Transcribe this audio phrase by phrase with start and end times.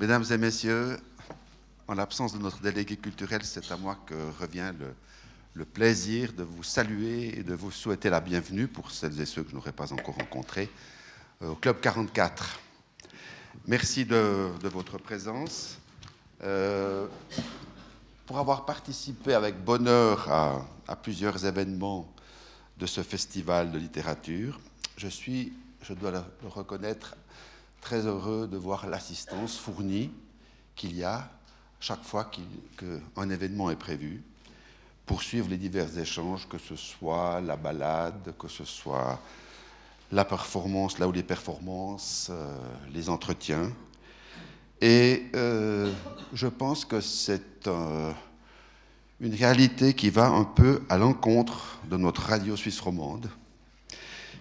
[0.00, 0.96] Mesdames et messieurs,
[1.88, 4.72] en l'absence de notre délégué culturel, c'est à moi que revient
[5.54, 9.42] le, plaisir de vous saluer et de vous souhaiter la bienvenue pour celles et ceux
[9.42, 10.70] que je n'aurais pas encore rencontrés
[11.42, 12.60] euh, au Club 44.
[13.66, 15.78] Merci de, votre présence.
[16.44, 17.08] Euh,
[18.24, 22.08] pour avoir participé avec bonheur à, plusieurs événements
[22.78, 24.60] de ce festival de littérature,
[24.96, 25.52] je suis,
[25.82, 27.16] je dois le reconnaître,
[27.80, 30.10] très heureux de voir l'assistance fournie
[30.74, 31.30] qu'il y a
[31.80, 34.22] chaque fois qu'un qu événement est prévu
[35.06, 39.20] pour suivre les divers échanges, que ce soit la balade, que ce soit
[40.12, 42.58] la performance, là où les performances, euh,
[42.92, 43.72] les entretiens.
[44.80, 45.92] Et euh,
[46.32, 48.12] je pense que c'est euh,
[49.20, 53.30] une réalité qui va un peu à l'encontre de notre radio suisse romande,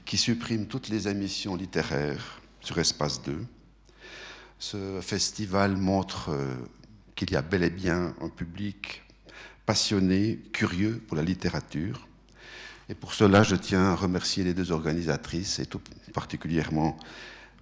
[0.05, 3.45] qui supprime toutes les émissions littéraires sur Espace 2.
[4.59, 6.53] Ce festival montre euh,
[7.15, 9.03] qu'il y a bel et bien un public
[9.65, 12.09] passionné, curieux pour la littérature.
[12.89, 15.79] Et pour cela, je tiens à remercier les deux organisatrices, et tout
[16.13, 16.97] particulièrement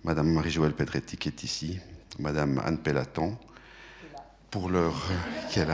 [0.04, 1.78] Madame Marie-Joëlle Pedretti qui est ici,
[2.18, 3.38] Madame Anne Pellaton,
[4.50, 4.96] pour leur,
[5.52, 5.68] qui est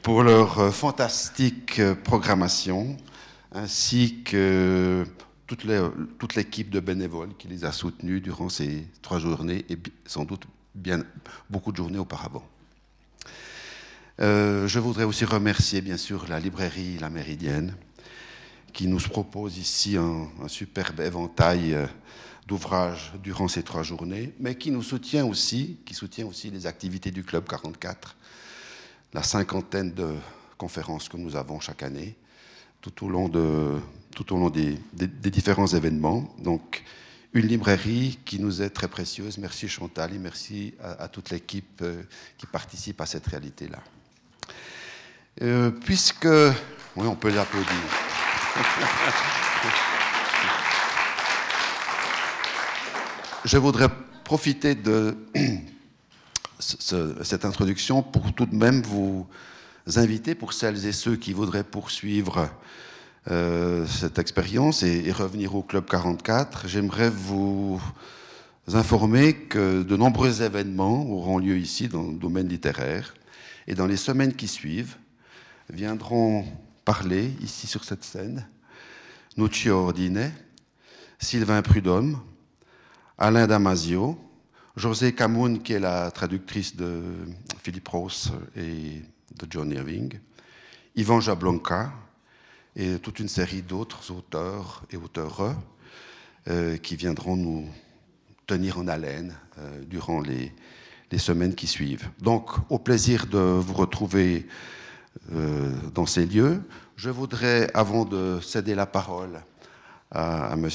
[0.00, 2.96] pour leur fantastique programmation,
[3.52, 5.04] ainsi que
[5.56, 10.44] toute l'équipe de bénévoles qui les a soutenus durant ces trois journées et sans doute
[10.74, 11.04] bien
[11.50, 12.46] beaucoup de journées auparavant.
[14.20, 17.74] Euh, je voudrais aussi remercier bien sûr la librairie La Méridienne
[18.72, 21.86] qui nous propose ici un, un superbe éventail euh,
[22.46, 27.10] d'ouvrages durant ces trois journées, mais qui nous soutient aussi, qui soutient aussi les activités
[27.10, 28.16] du Club 44,
[29.12, 30.14] la cinquantaine de
[30.58, 32.16] conférences que nous avons chaque année,
[32.80, 33.78] tout au long, de,
[34.14, 34.78] tout au long des,
[35.30, 36.32] différents événements.
[36.38, 36.84] Donc,
[37.32, 39.38] une librairie qui nous est très précieuse.
[39.38, 42.02] Merci Chantal et merci à, toute l'équipe euh,
[42.36, 43.78] qui participe à cette réalité-là.
[45.40, 46.28] Euh, puisque...
[46.94, 47.72] Oui, on peut l'applaudir.
[53.44, 53.88] Je voudrais
[54.24, 55.16] profiter de
[56.58, 59.26] ce, cette introduction pour tout de même vous
[59.96, 62.50] inviter, pour celles et ceux qui voudraient poursuivre
[63.30, 67.80] euh, cette expérience et, revenir au Club 44, j'aimerais vous
[68.72, 73.14] informer que de nombreux événements auront lieu ici dans le domaine littéraire
[73.68, 74.96] et dans les semaines qui suivent
[75.70, 76.44] viendront
[76.84, 78.44] parler ici sur cette scène
[79.36, 80.32] Nuccio Ordine,
[81.20, 82.18] Sylvain Prudhomme,
[83.16, 84.18] Alain Damasio,
[84.76, 87.02] José Camoun, qui est la traductrice de
[87.62, 89.00] Philippe Ross et
[89.38, 90.18] de John Irving,
[90.96, 91.92] Yvan Jablonka
[92.76, 95.54] et toute une série d'autres auteurs et auteurs
[96.48, 97.68] euh, qui viendront nous
[98.46, 100.52] tenir en haleine euh, durant les,
[101.18, 102.08] semaines qui suivent.
[102.22, 104.46] Donc, au plaisir de vous retrouver
[105.34, 106.62] euh, dans ces lieux,
[106.96, 109.42] je voudrais, avant de céder la parole
[110.10, 110.70] à, à M.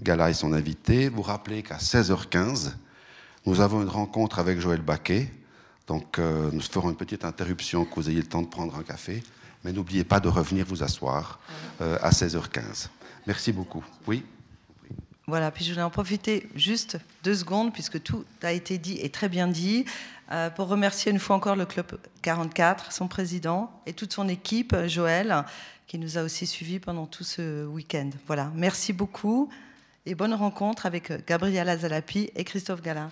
[0.00, 2.74] Gala et son invité, vous rappeler qu'à 16h15,
[3.44, 5.28] nous avons une rencontre avec Joël Baquet.
[5.88, 8.84] Donc, euh, nous ferons une petite interruption, que vous ayez le temps de prendre un
[8.84, 9.22] café.
[9.64, 11.38] Mais n'oubliez pas de revenir vous asseoir
[11.80, 12.88] euh, à 16h15.
[13.26, 13.84] Merci beaucoup.
[14.06, 14.24] Oui?
[15.28, 19.08] Voilà, puis je voulais en profiter juste deux secondes, puisque tout a été dit et
[19.08, 19.84] très bien dit,
[20.32, 21.86] euh, pour remercier une fois encore le Club
[22.22, 25.44] 44, son président et toute son équipe, Joël,
[25.86, 28.10] qui nous a aussi suivis pendant tout ce week-end.
[28.26, 29.48] Voilà, merci beaucoup
[30.06, 33.10] et bonne rencontre avec Gabriela Zalapi et Christophe Gallin.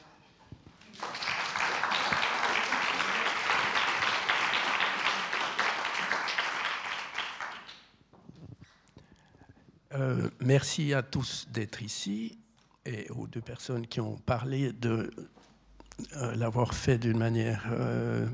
[9.94, 12.38] Euh, merci à tous d'être ici
[12.86, 15.10] et aux deux personnes qui ont parlé de
[16.16, 18.26] euh, l'avoir fait d'une manière euh,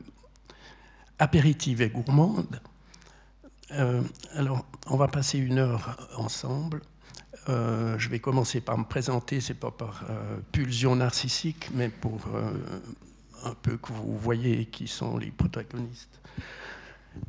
[1.19, 2.61] apéritive et gourmande.
[4.35, 6.83] Alors, on va passer une heure ensemble.
[7.49, 10.05] Je vais commencer par me présenter, c'est pas par
[10.53, 12.21] pulsion narcissique, mais pour
[13.43, 16.21] un peu que vous voyez qui sont les protagonistes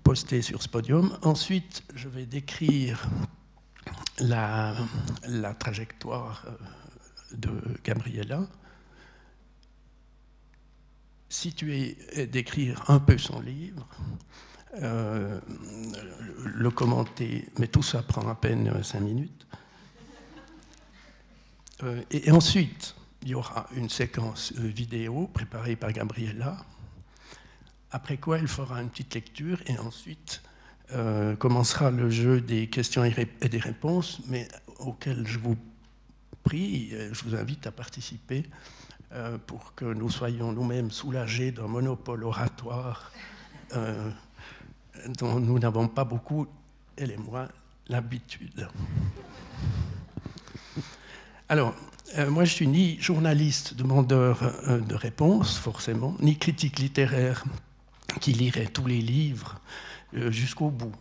[0.04, 1.18] postés sur ce podium.
[1.24, 3.08] Ensuite, je vais décrire
[4.20, 4.76] la,
[5.60, 7.52] trajectoire euh, de
[7.84, 8.48] Gabriella,
[11.30, 13.88] situer et décrire un peu son livre,
[14.76, 15.40] euh,
[16.44, 19.48] le commenter, mais tout ça prend à peine cinq minutes.
[21.84, 26.66] Euh, et, et, ensuite, il y aura une séquence vidéo préparée par Gabriella,
[27.92, 30.42] après quoi elle fera une petite lecture et ensuite
[30.94, 34.48] euh, commencera le jeu des questions et des réponses, mais
[34.80, 35.58] auquel je vous
[36.44, 38.46] prie, je vous invite à participer
[39.14, 43.14] euh, pour que nous soyons nous-mêmes soulagés d'un monopole oratoire
[43.74, 44.12] euh,
[45.18, 46.46] dont nous n'avons pas beaucoup,
[46.98, 47.48] elle et moi,
[47.88, 48.68] l'habitude.
[51.48, 51.74] Alors,
[52.18, 57.46] euh, moi je suis ni journaliste demandeur de réponses, forcément, ni critique littéraire
[58.20, 59.62] qui lirait tous les livres
[60.14, 60.94] jusqu'au bout.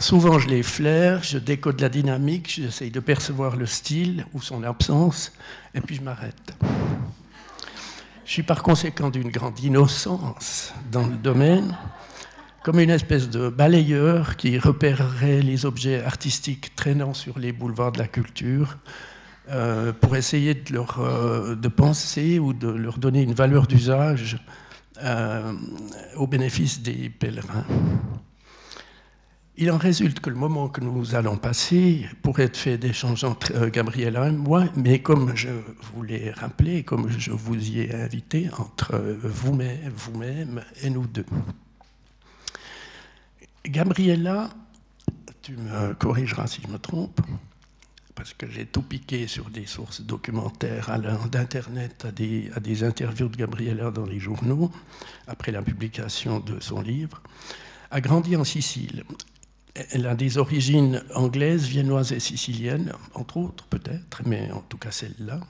[0.00, 4.62] Souvent, je les flaire, je décode la dynamique, j'essaye de percevoir le style ou son
[4.62, 5.30] absence,
[5.74, 6.56] et puis je m'arrête.
[8.24, 11.76] Je suis par conséquent d'une grande innocence dans le domaine,
[12.62, 17.98] comme une espèce de balayeur qui repérerait les objets artistiques traînant sur les boulevards de
[17.98, 18.78] la culture
[19.50, 24.38] euh, pour essayer de, leur, euh, de penser ou de leur donner une valeur d'usage
[25.02, 25.52] euh,
[26.16, 27.64] au bénéfice des pèlerins.
[29.56, 33.52] Il en résulte que le moment que nous allons passer pourrait être fait d'échanges entre
[33.54, 35.48] euh, Gabriela et moi, mais comme je
[35.92, 40.22] vous l'ai rappelé, comme je vous y ai invité, entre euh, vous-même vous
[40.82, 41.26] et nous deux.
[43.66, 44.50] Gabriela,
[45.42, 47.20] tu me corrigeras si je me trompe,
[48.20, 50.94] parce que j'ai tout piqué sur des sources documentaires
[51.30, 54.70] d'Internet à des, interviews de Gabriela dans les journaux,
[55.26, 57.22] après la publication de son livre,
[57.90, 59.04] a grandi en Sicile
[59.92, 64.90] elle a des origines anglaises, viennoises et siciliennes, entre autres peut-être, mais en tout cas
[64.90, 65.40] celle-là.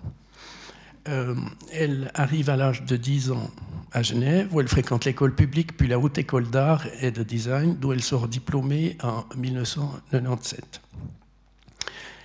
[1.09, 1.35] Euh,
[1.73, 3.51] elle arrive à l'âge de 10 ans
[3.91, 7.77] à Genève, où elle fréquente l'école publique, puis la haute école d'art et de design,
[7.81, 10.81] d'où elle sort diplômée en 1997.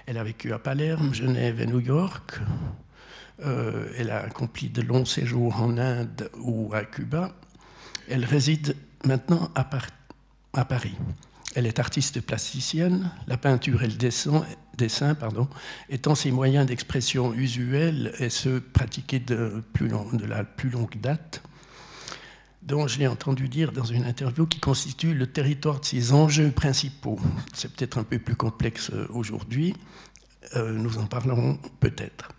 [0.08, 2.40] Elle a vécu à Palerme, Genève et New York.
[3.44, 7.34] Euh, elle a accompli de longs séjours en Inde ou à Cuba.
[8.08, 9.68] Elle réside maintenant à,
[10.54, 10.96] à Paris.
[11.56, 14.46] Elle est artiste plasticienne, la peinture et le dessin,
[14.78, 15.48] dessin pardon,
[15.90, 21.42] étant ses moyens d'expression usuels et ceux pratiqués de, plus de la plus longue date,
[22.66, 26.50] dont je l'ai entendu dire dans une interview qui constitue le territoire de ses enjeux
[26.50, 27.20] principaux.
[27.54, 29.76] C'est peut-être un peu plus complexe euh, aujourd'hui,
[30.56, 32.30] euh, nous en parlerons peut-être.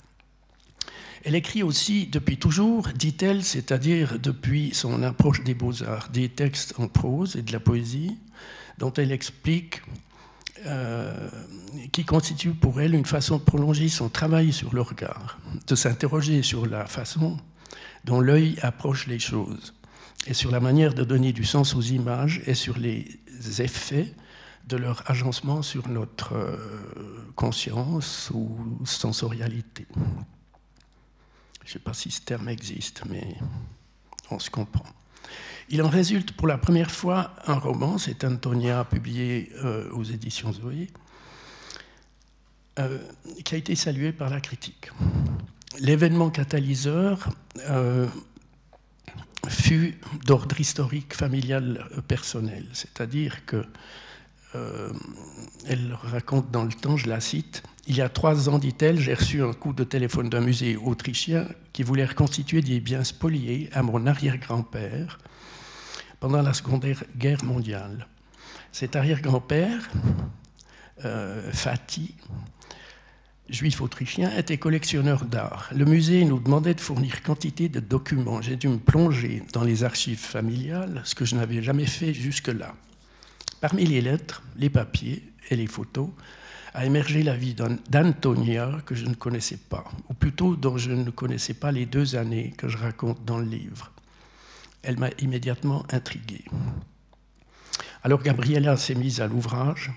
[1.24, 6.86] Elle écrit aussi depuis toujours, dit-elle, c'est-à-dire depuis son approche des beaux-arts, des textes en
[6.86, 8.16] prose et de la poésie,
[8.78, 9.82] dont elle explique
[10.66, 11.28] euh,
[11.92, 16.42] qui constitue pour elle une façon de prolonger son travail sur le regard, de s'interroger
[16.42, 17.38] sur la façon
[18.04, 19.74] dont l'œil approche les choses,
[20.26, 23.20] et sur la manière de donner du sens aux images et sur les
[23.58, 24.14] effets
[24.66, 26.56] de leur agencement sur notre euh,
[27.36, 29.86] conscience ou sensorialité.
[31.64, 33.36] Je ne sais pas si ce terme existe, mais
[34.30, 34.86] on se comprend.
[35.68, 40.52] Il en résulte pour la première fois un roman, c'est Antonia, publié euh, aux éditions
[40.52, 40.90] Zoé,
[42.78, 42.98] euh,
[43.44, 44.90] qui a été salué par la critique.
[45.78, 47.28] L'événement catalyseur
[49.48, 53.64] fut d'ordre historique, familial, personnel, c'est-à-dire que
[55.66, 59.14] elle raconte dans le temps, je la cite, il y a trois ans, dit-elle, j'ai
[59.14, 63.82] reçu un coup de téléphone d'un musée autrichien qui voulait reconstituer des biens spoliés à
[63.82, 65.18] mon arrière-grand-père
[66.18, 66.84] pendant la Seconde
[67.16, 68.08] Guerre mondiale.
[68.72, 69.88] Cet arrière-grand-père,
[71.04, 72.14] euh, Fatih,
[73.48, 75.70] juif autrichien, était collectionneur d'art.
[75.74, 78.42] Le musée nous demandait de fournir quantité de documents.
[78.42, 82.74] J'ai dû me plonger dans les archives familiales, ce que je n'avais jamais fait jusque-là.
[83.60, 86.08] Parmi les lettres, les papiers et les photos,
[86.74, 91.10] a émergé la vie d'Antonia que je ne connaissais pas, ou plutôt dont je ne
[91.10, 93.92] connaissais pas les deux années que je raconte dans le livre
[94.86, 96.44] elle m'a immédiatement intrigué.
[98.06, 99.90] Alors Gabriella s'est mise à l'ouvrage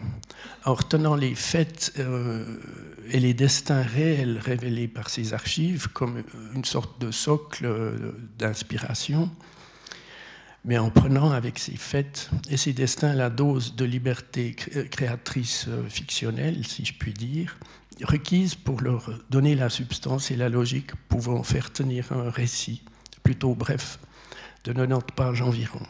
[0.66, 2.44] en retenant les faits euh,
[3.12, 6.24] et les destins réels révélés par ses archives comme
[6.56, 9.30] une sorte de socle euh, d'inspiration,
[10.66, 15.88] mais en prenant avec ces faits et ces destins la dose de liberté créatrice euh,
[15.88, 17.58] fictionnelle, si je puis dire,
[18.02, 22.82] requise pour leur donner la substance et la logique pouvant faire tenir un récit
[23.22, 24.00] plutôt bref
[24.64, 25.82] de 90 pages environ.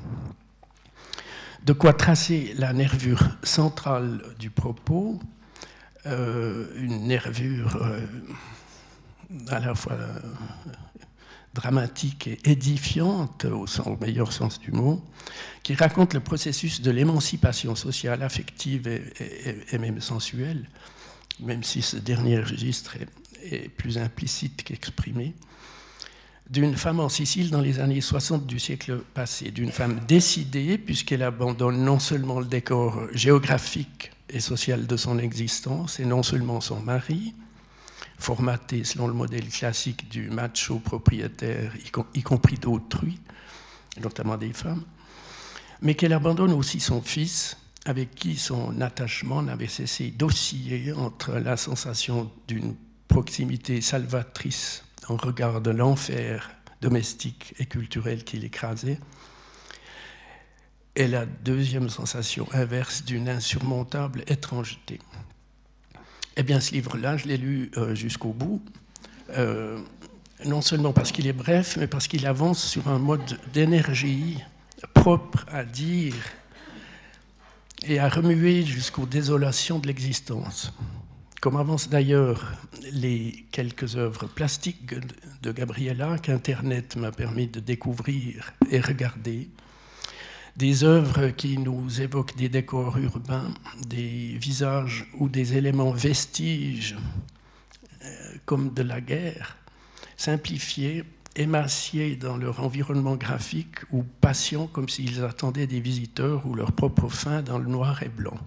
[1.65, 5.19] De quoi tracer la nervure centrale du propos,
[6.05, 7.99] euh, une nervure euh,
[9.49, 10.19] à la fois euh,
[11.53, 13.67] dramatique et édifiante, au,
[13.99, 15.03] meilleur sens du mot,
[15.61, 20.69] qui raconte le processus de l'émancipation sociale, affective et, même sensuelle,
[21.41, 22.95] même si ce dernier registre
[23.43, 25.35] est plus implicite qu'exprimé,
[26.49, 31.21] d'une femme en Sicile dans les années 60 du siècle passé, d'une femme décidée puisqu'elle
[31.21, 36.79] abandonne non seulement le décor géographique et social de son existence, et non seulement son
[36.79, 37.33] mari,
[38.17, 41.71] formaté selon le modèle classique du macho propriétaire,
[42.15, 43.19] y, compris d'autrui,
[44.01, 44.83] notamment des femmes,
[45.81, 51.57] mais qu'elle abandonne aussi son fils, avec qui son attachement n'avait cessé d'osciller entre la
[51.57, 52.75] sensation d'une
[53.07, 56.51] proximité salvatrice en regard de l'enfer
[56.81, 58.99] domestique et culturel qui l'écrasait,
[60.95, 64.99] et la deuxième sensation inverse d'une insurmontable étrangeté.
[66.35, 68.61] Eh bien, ce livre-là, je l'ai lu euh, jusqu'au bout,
[69.31, 69.79] euh,
[70.45, 74.37] non seulement parce qu'il est bref, mais parce qu'il avance sur un mode d'énergie
[74.93, 76.15] propre à dire
[77.83, 80.73] et à remuer jusqu'aux désolations de l'existence.
[81.41, 82.53] Comme avancent d'ailleurs
[82.91, 84.93] les quelques œuvres plastiques
[85.41, 89.49] de Gabriella qu'Internet m'a permis de découvrir et regarder,
[90.57, 93.53] des œuvres qui nous évoquent des décors urbains,
[93.87, 96.97] des visages ou des éléments vestiges
[98.03, 99.55] euh, comme de la guerre,
[100.17, 101.05] simplifiés,
[101.37, 107.07] émaciés dans leur environnement graphique ou patients comme s'ils attendaient des visiteurs ou leur propre
[107.07, 108.37] fin dans le noir et blanc.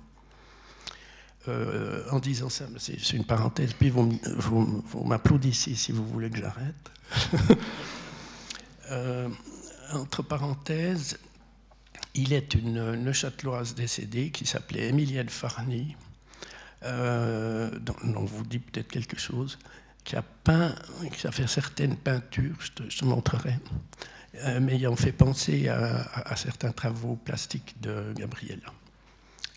[1.48, 6.38] Euh, en disant ça, c'est une parenthèse, puis vous, vous, m'applaudissez si vous voulez que
[6.38, 6.90] j'arrête.
[8.90, 9.28] Euh,
[9.94, 11.18] entre parenthèses,
[12.14, 15.96] il est une neuchâteloise décédée qui s'appelait Emilienne Farny,
[16.82, 19.58] euh, dont, on vous dit peut-être quelque chose,
[20.04, 20.74] qui a peint,
[21.10, 23.54] qui a fait certaines peintures, je te, montrerai,
[24.60, 28.74] mais ayant fait penser à, certains travaux plastiques de Gabriella.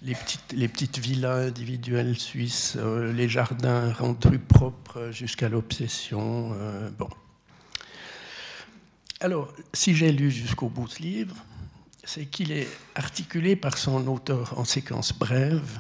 [0.02, 6.54] Les petites, les villas individuelles suisses, euh, les jardins rendus propres jusqu'à l'obsession.
[6.56, 6.90] Euh.
[9.22, 11.36] Alors, si j'ai lu jusqu'au bout ce livre,
[12.04, 15.80] c'est qu'il est articulé par son auteur en séquences brèves,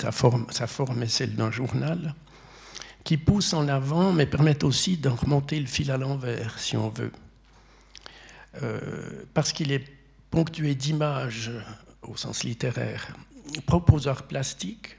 [0.00, 2.14] sa forme, est celle d'un journal,
[3.04, 6.90] qui poussent en avant, mais permettent aussi d'en remonter le fil à l'envers, si on
[6.90, 7.12] veut.
[8.62, 9.84] Euh, parce qu'il est
[10.30, 11.50] ponctué d'images
[12.02, 13.14] au sens littéraire,
[13.66, 14.96] propres arts plastiques,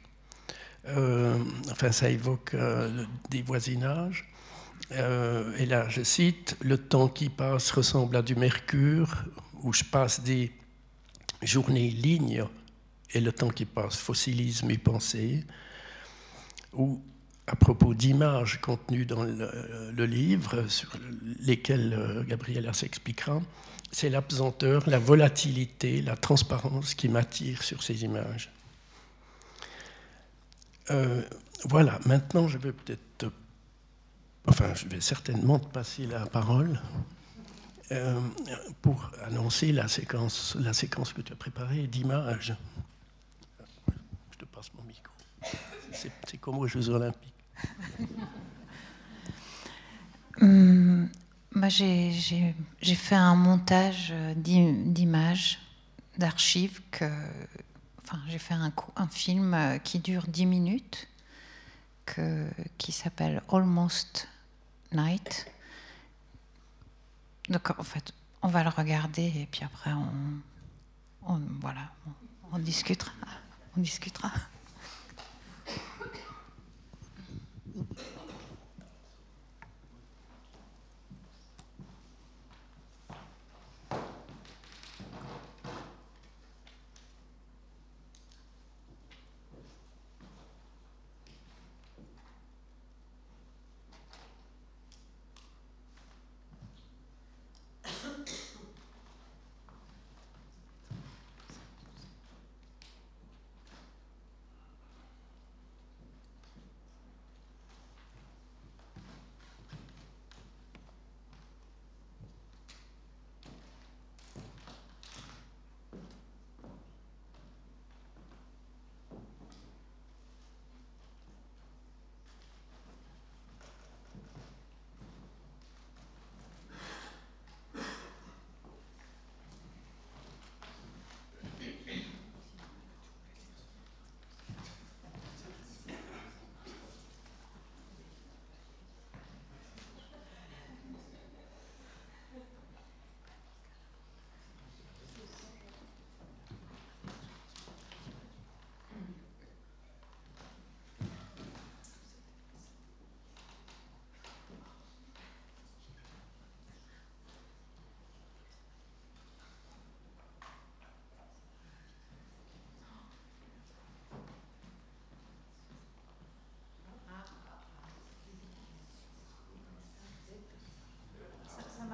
[0.87, 1.37] euh,
[1.71, 4.31] enfin ça évoque euh, des voisinages,
[4.91, 9.25] et là je cite, Le temps qui passe ressemble à du mercure,
[9.61, 10.51] où je passe des
[11.43, 12.43] journées lignes,
[13.11, 15.43] et le temps qui passe fossilise mes pensées,
[16.73, 17.01] ou
[17.47, 20.91] à propos d'images contenues dans le, livre, sur
[21.39, 23.41] lesquelles euh, Gabriela s'expliquera,
[23.91, 28.51] c'est l'absenteur, la volatilité, la transparence qui m'attire sur ces images.
[30.91, 31.21] Euh,
[31.65, 33.31] voilà, maintenant je vais peut-être,
[34.47, 36.81] enfin je vais certainement te passer la parole
[37.91, 38.19] euh,
[38.81, 42.55] pour annoncer la séquence, la séquence que tu as préparée d'images.
[44.31, 45.13] Je te passe mon micro.
[45.91, 47.33] C'est comme aux Jeux Olympiques.
[51.61, 55.59] Hum, j'ai fait un montage d'images,
[56.17, 56.81] d'archives.
[56.95, 61.07] Enfin, j'ai fait un, un, film qui dure 10 minutes,
[62.77, 64.29] qui s'appelle Almost
[64.93, 65.51] Night.
[67.49, 71.91] Donc, en fait, on va le regarder et puis après, on voilà,
[72.53, 73.11] on discutera.
[73.75, 74.31] On discutera.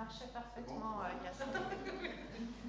[0.05, 1.01] Marchait parfaitement.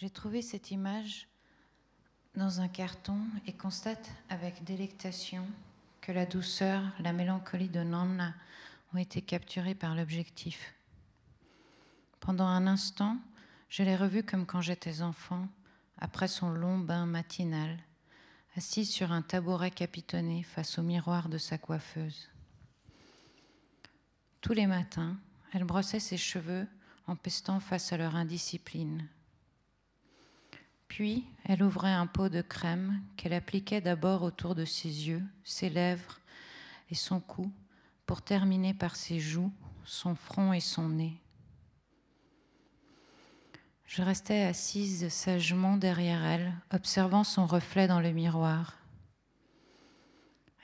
[0.00, 1.28] J'ai trouvé cette image
[2.34, 5.46] dans un carton et constate avec délectation
[6.00, 8.32] que la douceur, la mélancolie de Nonna
[8.94, 10.72] ont été capturées par l'objectif.
[12.18, 13.18] Pendant un instant,
[13.68, 15.46] je l'ai revue comme quand j'étais enfant,
[15.98, 17.76] après son long bain matinal,
[18.56, 22.30] assise sur un tabouret capitonné face au miroir de sa coiffeuse.
[24.40, 25.18] Tous les matins,
[25.52, 26.66] elle brossait ses cheveux
[27.06, 29.06] en pestant face à leur indiscipline.
[30.90, 35.70] Puis, elle ouvrait un pot de crème qu'elle appliquait d'abord autour de ses yeux, ses
[35.70, 36.18] lèvres
[36.90, 37.52] et son cou,
[38.06, 39.52] pour terminer par ses joues,
[39.84, 41.16] son front et son nez.
[43.86, 48.76] Je restais assise sagement derrière elle, observant son reflet dans le miroir.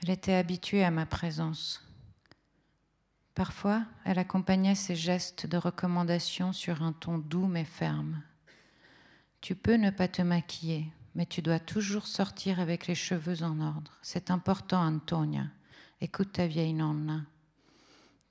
[0.03, 1.81] Elle était habituée à ma présence.
[3.33, 8.21] Parfois, elle accompagnait ses gestes de recommandation sur un ton doux mais ferme.
[9.41, 13.59] Tu peux ne pas te maquiller, mais tu dois toujours sortir avec les cheveux en
[13.59, 13.97] ordre.
[14.01, 15.45] C'est important, Antonia.
[16.01, 17.23] Écoute ta vieille nonna.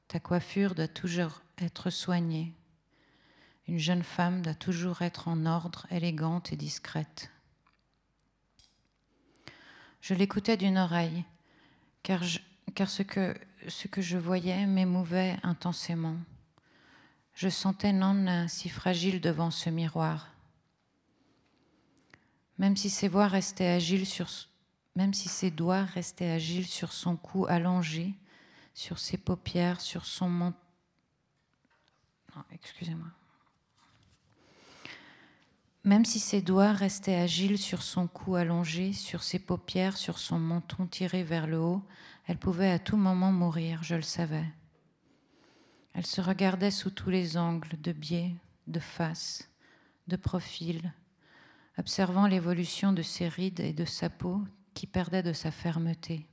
[0.09, 2.53] Ta coiffure doit toujours être soignée.
[3.67, 7.31] Une jeune femme doit toujours être en ordre, élégante et discrète.
[10.01, 11.25] Je l'écoutais d'une oreille,
[12.05, 12.23] car,
[12.77, 13.35] car ce, que,
[13.67, 16.17] ce que je voyais m'émouvait intensément.
[17.35, 20.36] Je sentais Nonna si fragile devant ce miroir.
[22.59, 23.67] Même si ses doigts restaient
[26.31, 28.15] agiles sur son cou allongé,
[32.53, 33.09] excusez-moi.
[35.85, 40.39] Même si ses doigts restaient agiles sur son cou allongé, sur ses paupières, sur son
[40.39, 41.83] menton tiré vers le haut,
[42.27, 44.45] elle pouvait à tout moment mourir, je le savais.
[45.95, 48.35] Elle se regardait sous tous les angles, de biais,
[48.67, 49.49] de face,
[50.09, 50.93] de profil,
[51.79, 54.41] observant l'évolution de ses rides et de sa peau
[54.75, 56.27] qui perdait de sa fermeté.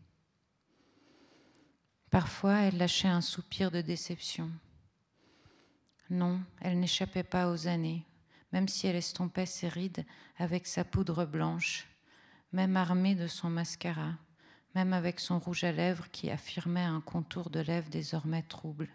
[2.10, 4.50] Parfois, elle lâchait un soupir de déception.
[6.10, 8.06] Non, elle n'échappait pas aux années,
[8.52, 10.06] même si elle estompait ses rides
[10.38, 11.88] avec sa poudre blanche,
[12.52, 14.14] même armée de son mascara,
[14.76, 18.90] même avec son rouge à lèvres qui affirmait un contour de lèvres désormais trouble.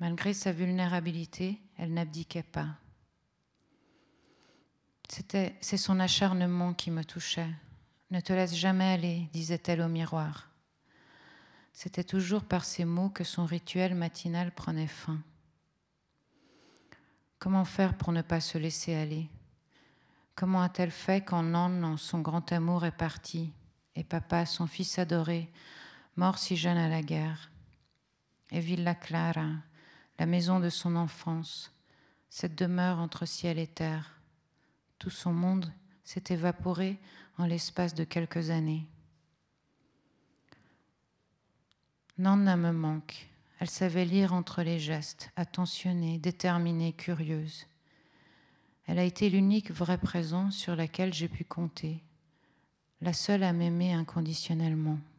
[0.00, 2.76] Malgré sa vulnérabilité, elle n'abdiquait pas.
[5.08, 7.50] C'était, c'est son acharnement qui me touchait.
[8.10, 10.48] Ne te laisse jamais aller, disait-elle au miroir.
[11.72, 15.18] C'était toujours par ces mots que son rituel matinal prenait fin.
[17.38, 19.28] Comment faire pour ne pas se laisser aller?
[20.34, 23.52] Comment a-t-elle fait quand Nan, son grand amour, est parti
[23.94, 25.50] et papa, son fils adoré,
[26.16, 27.50] mort si jeune à la guerre?
[28.50, 29.48] Et Villa Clara,
[30.18, 31.72] la maison de son enfance,
[32.30, 34.20] cette demeure entre ciel et terre,
[35.02, 35.72] tout son monde
[36.04, 36.96] s'est évaporé
[37.36, 38.86] en l'espace de quelques années.
[42.18, 43.28] Nana me manque.
[43.58, 47.66] Elle savait lire entre les gestes, attentionnée, déterminée, curieuse.
[48.86, 52.00] Elle a été l'unique vraie présence sur laquelle j'ai pu compter,
[53.00, 55.00] la seule à m'aimer inconditionnellement.«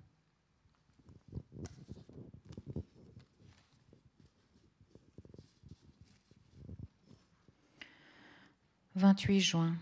[8.96, 9.76] 28 juin.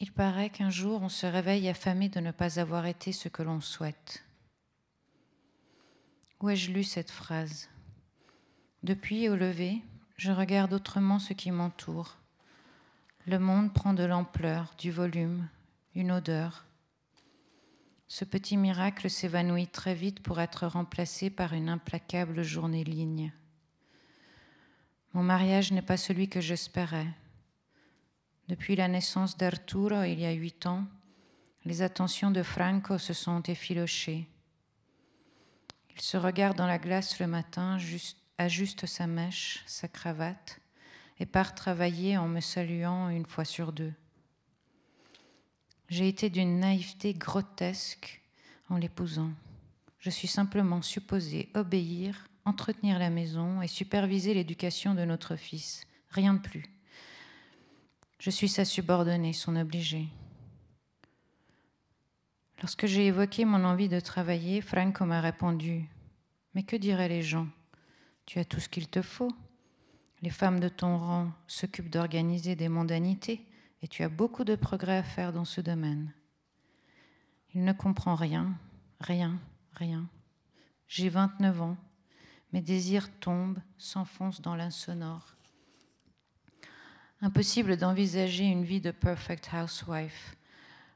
[0.00, 3.44] Il paraît qu'un jour on se réveille affamé de ne pas avoir été ce que
[3.44, 4.24] l'on souhaite.
[6.40, 7.68] Où ai-je lu cette phrase?
[8.82, 9.80] Depuis, au lever,
[10.16, 12.16] je regarde autrement ce qui m'entoure.
[13.26, 15.48] Le monde prend de l'ampleur, du volume,
[15.94, 16.66] une odeur.
[18.08, 23.32] Ce petit miracle s'évanouit très vite pour être remplacé par une implacable journée ligne.
[25.14, 27.06] Mon mariage n'est pas celui que j'espérais.
[28.48, 30.84] Depuis la naissance d'Arturo, il y a huit ans,
[31.64, 34.26] les attentions de Franco se sont effilochées.
[35.94, 37.78] Il se regarde dans la glace le matin,
[38.38, 40.58] ajuste sa mèche, sa cravate,
[41.20, 43.92] et part travailler en me saluant une fois sur deux.
[45.88, 48.20] J'ai été d'une naïveté grotesque
[48.68, 49.30] en l'épousant.
[50.00, 55.86] Je suis simplement supposée obéir, entretenir la maison et superviser l'éducation de notre fils.
[56.10, 56.64] Rien de plus.
[58.18, 60.08] Je suis sa subordonnée, son obligée.
[62.60, 65.88] Lorsque j'ai évoqué mon envie de travailler, Franco m'a répondu
[66.54, 67.48] Mais que diraient les gens?
[68.26, 69.32] Tu as tout ce qu'il te faut.
[70.22, 73.46] Les femmes de ton rang s'occupent d'organiser des mondanités
[73.82, 76.14] et tu as beaucoup de progrès à faire dans ce domaine.
[77.52, 78.58] Il ne comprend rien,
[79.00, 79.38] rien,
[79.72, 80.08] rien.
[80.88, 81.76] J'ai 29 ans,
[82.54, 85.34] mes désirs tombent, s'enfoncent dans l'insonore.
[87.20, 90.36] Impossible d'envisager une vie de perfect housewife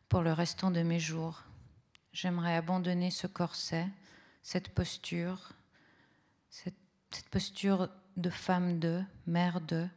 [0.09, 1.43] pour le restant de mes jours.
[2.13, 3.89] J'aimerais abandonner ce corset,
[4.41, 5.51] cette posture,
[6.49, 6.77] cette,
[7.33, 9.89] posture de femme de, mère de.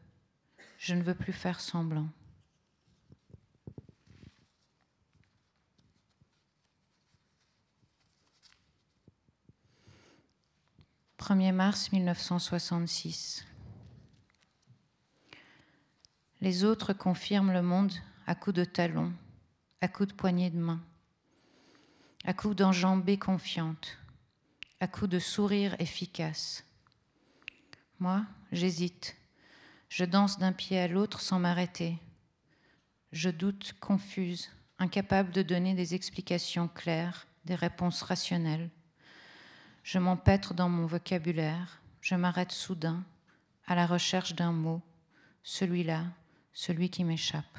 [0.79, 2.09] Je ne veux plus faire semblant.
[11.21, 13.45] 1er mars 1966.
[16.41, 17.93] Les autres confirment le monde
[18.25, 19.13] à coups de talons,
[19.81, 20.81] à coups de poignées de main,
[22.25, 23.99] à coups d'enjambées confiantes,
[24.79, 26.65] à coups de sourires efficaces.
[27.99, 29.15] Moi, j'hésite.
[29.89, 31.99] Je danse d'un pied à l'autre sans m'arrêter.
[33.11, 38.71] Je doute, confuse, incapable de donner des explications claires, des réponses rationnelles.
[39.83, 43.03] Je m'empêtre dans mon vocabulaire, je m'arrête soudain
[43.65, 44.81] à la recherche d'un mot,
[45.43, 46.05] celui-là,
[46.53, 47.57] celui qui m'échappe.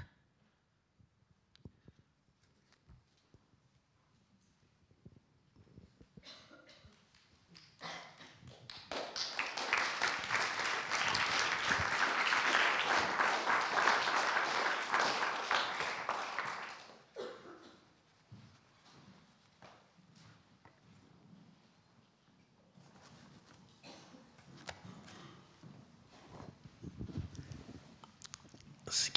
[28.93, 29.11] Ce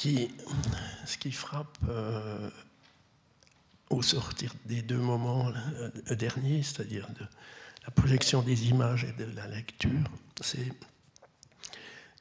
[1.18, 2.50] qui frappe euh,
[3.90, 7.26] au sortir des deux moments euh, derniers, c'est-à-dire de
[7.84, 10.10] la projection des images et de la lecture,
[10.42, 10.72] c'est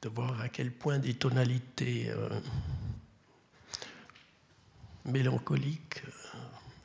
[0.01, 2.29] de voir à quel point des tonalités euh,
[5.05, 6.03] mélancoliques,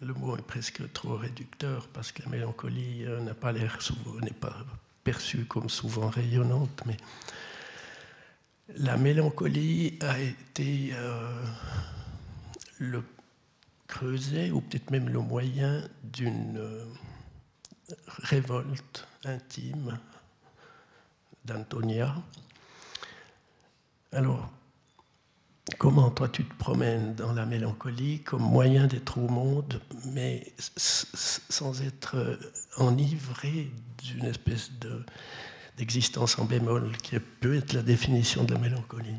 [0.00, 3.78] le mot est presque trop réducteur parce que la mélancolie n'a pas l'air
[4.22, 4.56] n'est pas
[5.04, 6.96] perçue comme souvent rayonnante, mais
[8.76, 11.44] la mélancolie a été euh,
[12.78, 13.02] le
[13.86, 16.84] creuset, ou peut-être même le moyen d'une euh,
[18.06, 19.98] révolte intime
[21.44, 22.14] d'Antonia.
[24.12, 24.50] Alors,
[25.78, 29.80] comment toi tu te promènes dans la mélancolie comme moyen d'être au monde,
[30.12, 32.38] mais sans être
[32.76, 33.70] enivré
[34.02, 35.04] d'une espèce de
[35.76, 39.16] d'existence en bémol, qui peut être la définition de la mélancolie.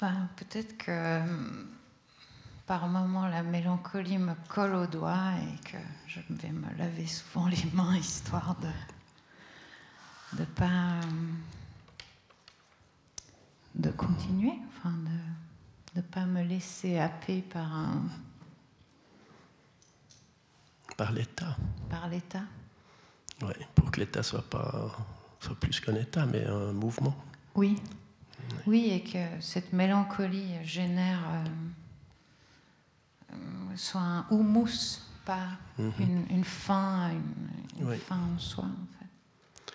[0.00, 1.24] Ben, peut-être que euh,
[2.66, 7.46] par moments la mélancolie me colle au doigt et que je vais me laver souvent
[7.48, 11.00] les mains histoire de ne pas
[13.74, 18.02] de continuer, enfin de ne pas me laisser happer par un
[20.96, 21.56] par l'État.
[21.90, 22.42] Par l'État
[23.42, 24.90] Oui, pour que l'État soit pas
[25.44, 27.14] soit plus qu'un État, mais un mouvement.
[27.54, 27.76] Oui.
[28.66, 31.44] Oui, et que cette mélancolie génère euh,
[33.32, 36.26] euh, soit un houmous, pas mhm.
[36.30, 37.10] une, fin,
[37.78, 39.74] une, fin en soi, en fait.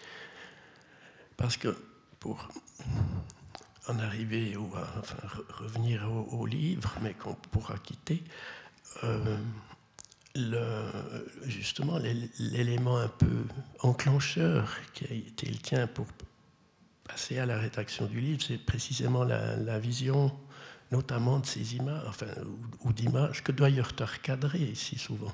[1.38, 1.78] Parce que
[2.20, 2.50] pour
[3.88, 5.16] en arriver ou enfin,
[5.50, 8.24] revenir au, livre, mais qu'on pourra quitter,
[9.04, 9.38] euh,
[10.36, 10.86] le,
[11.46, 13.46] justement l'élément un peu
[13.80, 16.08] enclencheur qui a été le tien pour
[17.04, 20.32] passer à la rédaction du livre, c'est précisément la, vision,
[20.92, 22.28] notamment de ces images, enfin,
[22.82, 25.34] ou, d'images que d'ailleurs tu as recadré ici souvent.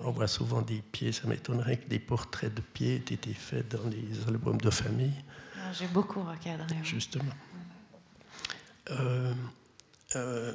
[0.00, 3.68] On voit souvent des pieds, ça m'étonnerait que des portraits de pieds aient été faits
[3.68, 5.14] dans les albums de famille.
[5.72, 6.76] J'ai beaucoup recadré.
[6.84, 7.32] Justement.
[8.90, 9.34] Euh,
[10.14, 10.52] euh,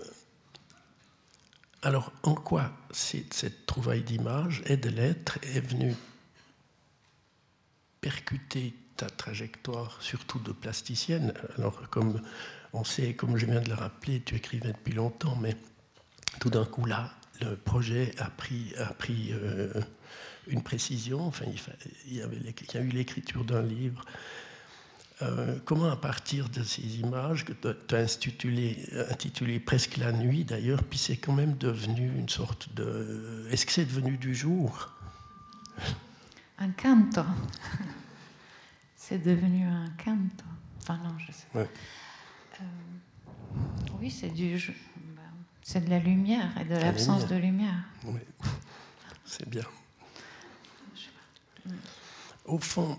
[1.84, 5.96] alors, en quoi cette trouvaille d'image et de lettres est venue
[8.02, 11.34] percuter ta trajectoire, surtout de plasticienne?
[11.58, 12.22] Alors, comme
[12.74, 15.58] on sait, comme je viens de le rappeler, tu écrivais depuis longtemps, mais
[16.40, 19.74] tout d'un coup, là, le projet a pris, euh,
[20.48, 21.26] une précision.
[21.26, 21.46] Enfin,
[22.06, 24.06] il y a eu l'écriture d'un livre,
[25.22, 30.46] euh, comment à partir de ces images que tu as intitulé, intitulé, presque la nuit
[30.46, 33.48] d'ailleurs, puis c'est quand même devenu une sorte de...
[33.52, 34.90] Est-ce que c'est devenu du jour?
[36.58, 37.22] Un canto.
[38.96, 40.46] c'est devenu un canto.
[40.82, 41.60] Enfin non, je sais pas.
[41.60, 42.64] Euh,
[44.00, 44.56] oui, c'est du...
[45.16, 45.22] Ben,
[45.62, 47.84] c'est de la lumière et de l'absence de lumière.
[48.06, 48.20] Oui,
[49.26, 49.66] c'est bien.
[52.46, 52.98] Au fond,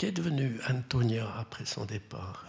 [0.00, 2.46] Qu'est devenue Antonia après son départ?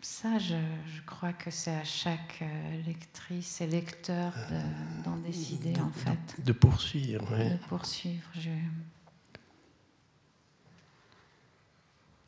[0.00, 0.54] Ça, je,
[1.04, 4.32] crois que c'est à chaque euh, lectrice et lecteur
[5.04, 6.40] d'en décider, en fait.
[6.44, 7.50] De poursuivre, oui.
[7.50, 8.28] De poursuivre.
[8.34, 8.50] Je,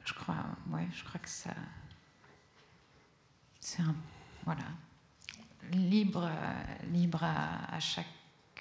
[0.05, 1.55] je crois, ouais, je crois que ça.
[3.61, 3.95] C'est un.
[4.45, 4.65] Voilà.
[5.71, 6.29] Libre,
[6.93, 7.79] libre à,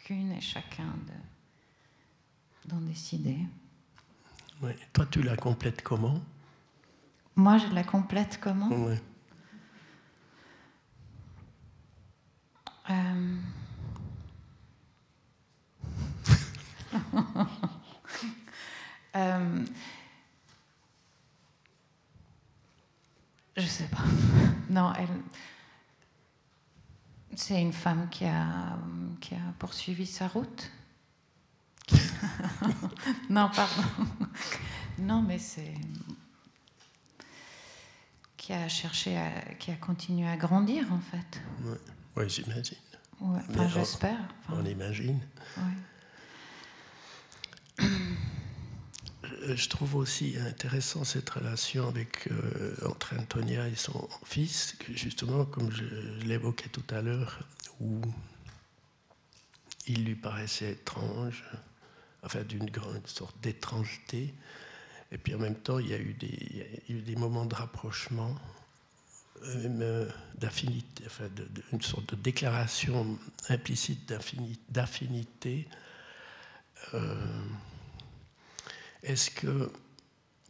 [0.03, 0.93] chacune et chacun
[2.65, 3.37] d'en décider.
[4.93, 6.21] Toi, tu la complètes comment?
[7.35, 8.69] Moi, je la complète comment?
[12.89, 13.37] Euh...
[19.15, 19.65] euh...
[23.55, 24.03] Je sais pas.
[24.69, 25.07] Non, elle.
[27.35, 28.77] C'est une femme qui a,
[29.23, 30.69] qui a poursuivi sa route.
[33.29, 33.83] non, pardon.
[34.99, 35.73] non, mais c'est.
[38.35, 39.31] qui a cherché à.
[39.59, 41.41] qui a continué à grandir, en fait.
[41.63, 41.77] Oui,
[42.17, 42.77] ouais, j'imagine.
[43.21, 44.19] Ouais, enfin, j'espère.
[44.49, 45.21] on imagine.
[45.57, 45.63] Ouais.
[49.43, 54.91] Euh, je trouve aussi intéressant cette relation avec, euh, entre Antonia et son fils, que
[54.93, 55.85] justement, comme je,
[56.25, 57.39] l'évoquais tout à l'heure,
[57.79, 58.01] où
[59.87, 61.43] il lui paraissait étrange,
[62.23, 64.33] enfin d'une grande sorte d'étrangeté,
[65.11, 68.35] et puis en même temps, il y a eu des, moments de rapprochement,
[69.45, 71.29] même euh, d'affinité, enfin
[71.71, 73.19] une sorte de déclaration
[73.49, 74.11] implicite
[74.69, 75.67] d'affinité.
[76.93, 77.15] Euh,
[79.03, 79.71] est-ce que,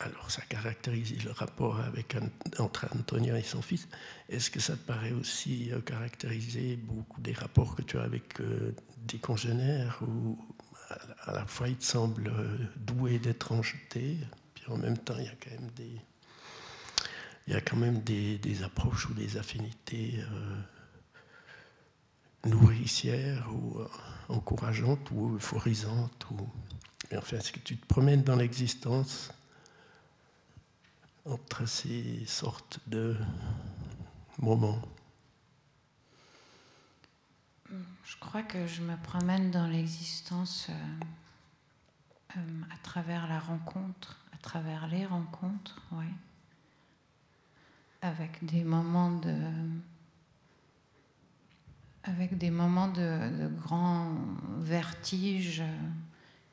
[0.04, 2.16] alors ça caractérise le rapport avec,
[2.60, 3.88] entre Antonia et son fils,
[4.30, 8.39] est-ce que ça te paraît aussi euh, caractériser beaucoup des rapports que tu as avec
[8.41, 8.76] euh,
[9.08, 10.38] des congénères où
[11.26, 14.18] à la fois il te semble euh, doué d'étrangeté,
[14.54, 16.01] puis en même temps il y a quand même des,
[17.47, 20.20] il y a quand même des, approches ou des affinités
[22.45, 23.82] nourricières ou
[24.30, 26.47] encourageantes ou euphorisantes ou
[27.18, 29.30] enfin, est-ce que tu te promènes dans l'existence
[31.26, 33.15] entre ces sortes de
[34.39, 34.82] moments
[37.69, 41.05] Je crois que je me promène dans l'existence euh,
[42.38, 46.05] euh, à travers la rencontre, à travers les rencontres, oui.
[48.01, 49.36] Avec des moments de.
[52.03, 54.13] Avec des moments de, de grand
[54.59, 55.63] vertige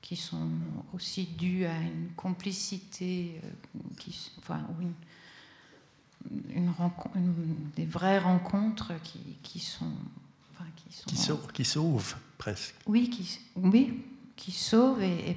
[0.00, 0.48] qui sont
[0.94, 4.94] aussi dus à une complicité, euh, qui, enfin, une,
[6.54, 9.92] une, des vraies rencontres qui, qui sont,
[10.52, 12.74] enfin, qui, sont qui, sauvent, qui sauvent presque.
[12.86, 14.04] Oui, qui, oui,
[14.36, 15.36] qui sauvent, et,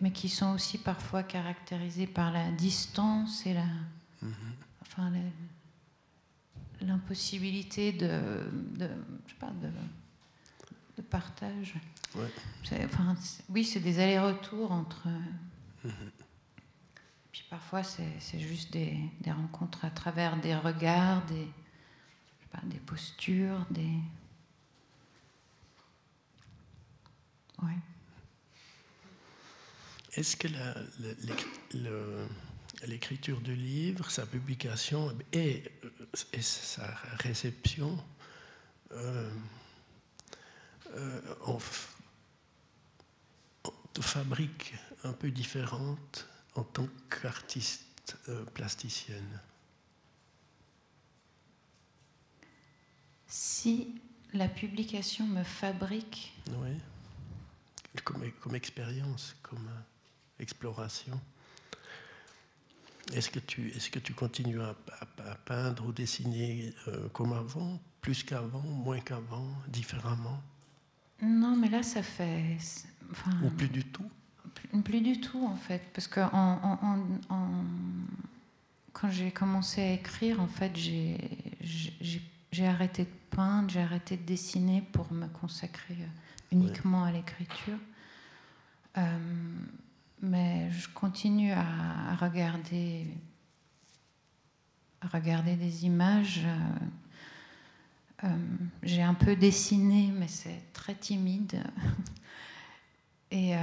[0.00, 3.66] mais qui sont aussi parfois caractérisées par la distance et la,
[4.22, 4.52] mm-hmm.
[4.82, 5.12] enfin,
[6.80, 8.20] l'impossibilité de,
[8.76, 8.88] de,
[9.26, 9.70] je sais pas, de,
[10.96, 11.74] de partage.
[12.84, 13.16] Enfin,
[13.48, 15.08] oui, c'est des allers-retours entre.
[15.84, 15.92] Mhm.
[17.32, 21.48] Puis parfois, c'est juste des, des, rencontres à travers des regards, des,
[22.52, 23.98] pas, des postures, des.
[27.62, 27.76] Ouais.
[30.14, 30.48] Est-ce que
[32.86, 35.64] l'écriture du livre, sa publication et,
[36.32, 36.86] et sa
[37.18, 37.98] réception
[38.92, 39.30] euh,
[40.94, 41.93] euh, de
[44.02, 44.74] fabrique
[45.04, 49.40] un peu différente en tant qu'artiste euh, plasticienne
[53.26, 54.00] Si
[54.32, 56.32] la publication me fabrique.
[56.48, 56.76] Oui,
[58.02, 61.20] comme, comme expérience, comme euh, exploration.
[63.12, 64.74] Est-ce que, tu, est que tu continues à,
[65.44, 70.42] peindre ou dessiner euh, comme avant, plus qu'avant, moins qu'avant, différemment?
[71.24, 72.56] Non, mais là, ça fait
[73.44, 74.08] ou plus du tout
[74.82, 75.82] plus, du tout, en fait.
[75.92, 76.78] Parce que en,
[78.92, 84.82] quand j'ai commencé à écrire, en fait, j'ai arrêté de peindre, j'ai arrêté de dessiner
[84.92, 86.06] pour me consacrer euh,
[86.52, 87.78] uniquement à l'écriture.
[88.96, 89.18] Euh,
[90.22, 93.06] mais je continue à, regarder,
[95.00, 96.42] à regarder des images.
[96.44, 96.86] Euh,
[98.82, 101.62] j'ai un peu dessiné, mais c'est très timide.
[103.30, 103.58] Et euh,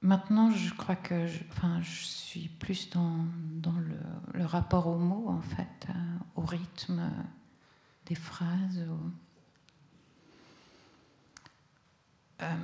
[0.00, 3.26] maintenant, je crois que je, enfin, je suis plus dans,
[3.56, 3.74] dans
[4.34, 5.92] le, rapport au mot, en fait, euh,
[6.36, 7.10] au rythme
[8.06, 8.86] des phrases.
[12.42, 12.54] Euh,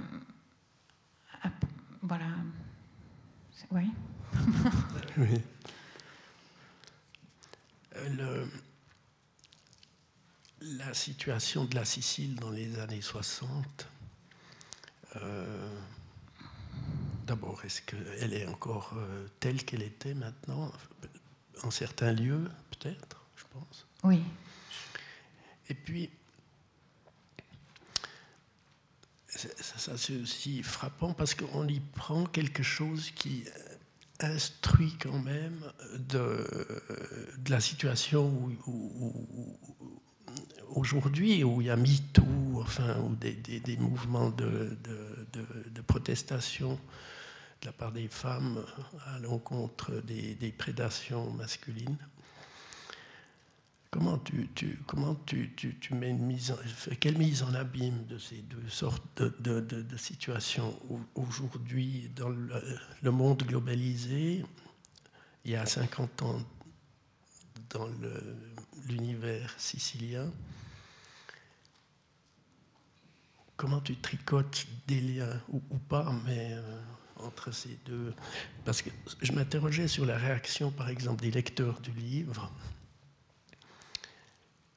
[2.02, 2.26] voilà.
[3.72, 3.90] Oui.
[5.16, 5.42] oui.
[8.08, 8.48] Le,
[10.60, 13.88] la situation de la Sicile dans les années 60,
[15.16, 15.68] euh,
[17.26, 20.72] d'abord, est-ce qu'elle est encore euh, telle qu'elle était maintenant
[21.62, 23.86] En certains lieux, peut-être, je pense?
[24.02, 24.22] Oui.
[25.68, 26.10] Et puis,
[29.26, 33.44] ça, c'est aussi frappant parce qu'on y prend quelque chose qui
[34.24, 35.64] instruit quand même
[35.98, 36.46] de,
[37.48, 38.26] la situation
[38.66, 39.58] où,
[40.74, 44.76] aujourd'hui, où il y a MeToo, enfin, ou des, mouvements de,
[45.86, 46.78] protestation
[47.60, 48.64] de la part des femmes
[49.06, 51.98] à l'encontre des prédations masculines.
[53.92, 56.56] Comment tu, tu comment tu, tu, tu, mets une mise en,
[56.98, 60.74] quelle mise en abîme de ces deux sortes de, de, de, situations
[61.14, 64.46] aujourd'hui dans le, monde globalisé,
[65.44, 66.40] il y a 50 ans
[67.68, 67.86] dans
[68.88, 70.32] l'univers sicilien,
[73.58, 76.80] comment tu tricotes des liens, ou, pas, mais euh,
[77.16, 78.14] entre ces deux?
[78.64, 78.88] Parce que
[79.20, 82.50] je m'interrogeais sur la réaction, par exemple, des lecteurs du livre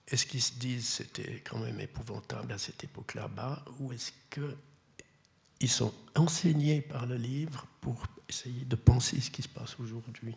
[0.08, 5.94] est-ce qu'ils se disent c'était quand même épouvantable à cette époque-là-bas ou est-ce qu'ils sont
[6.16, 10.36] enseignés par le livre pour essayer de penser ce qui se passe aujourd'hui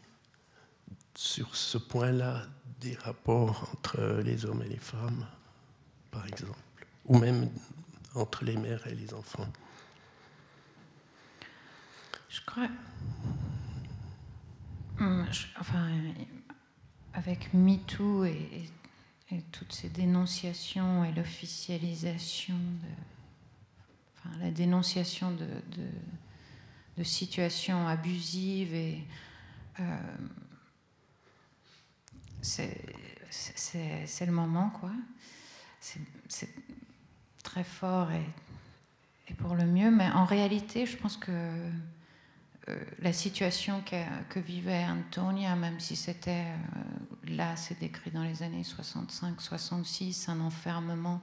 [1.14, 2.46] sur ce point-là
[2.80, 5.26] des rapports entre les hommes et les femmes,
[6.10, 7.50] par exemple, ou même
[8.14, 9.48] entre les mères et les enfants?
[12.28, 12.68] Je crois.
[15.00, 15.26] Hum,
[15.58, 15.90] enfin,
[17.14, 18.70] avec MeToo et
[19.30, 22.88] et toutes ces dénonciations et l'officialisation de,
[24.16, 25.46] enfin, la dénonciation de,
[27.04, 29.04] situations abusives et
[29.78, 29.84] euh,
[32.40, 34.90] c'est le moment quoi.
[35.80, 36.48] C'est
[37.44, 38.26] très fort et,
[39.28, 41.30] et, pour le mieux, mais en réalité, je pense que
[42.68, 46.44] euh, la situation que, vivait Antonia, même si c'était,
[46.76, 46.97] euh,
[47.28, 51.20] là c'est décrit dans les années 65-66, un enfermement,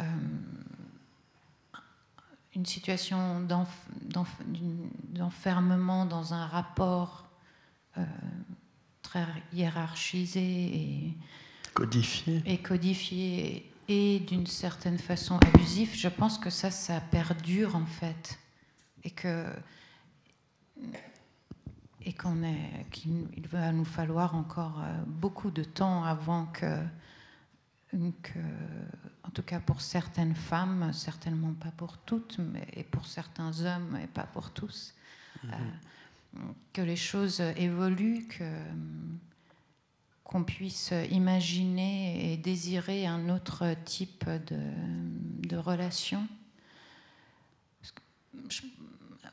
[0.00, 0.04] euh,
[2.54, 3.40] une situation
[5.10, 7.28] d'enfermement dans un rapport
[9.02, 11.14] très hiérarchisé et
[11.74, 17.86] codifié, et, codifié et d'une certaine façon abusif, je pense que ça, ça perdure en
[17.86, 18.38] fait.
[19.04, 19.46] Et que
[22.04, 26.78] et qu'on est, qu'il va nous falloir encore euh, beaucoup de temps avant que,
[27.90, 28.38] que,
[29.22, 33.98] en tout cas pour certaines femmes, certainement pas pour toutes, mais et pour certains hommes
[34.02, 34.94] et pas pour tous,
[35.42, 35.50] mhm.
[35.52, 36.38] euh,
[36.72, 38.44] que les choses évoluent, que
[40.24, 44.58] qu'on puisse imaginer et désirer un autre type de,
[45.46, 46.26] de relation.
[48.48, 48.62] Je,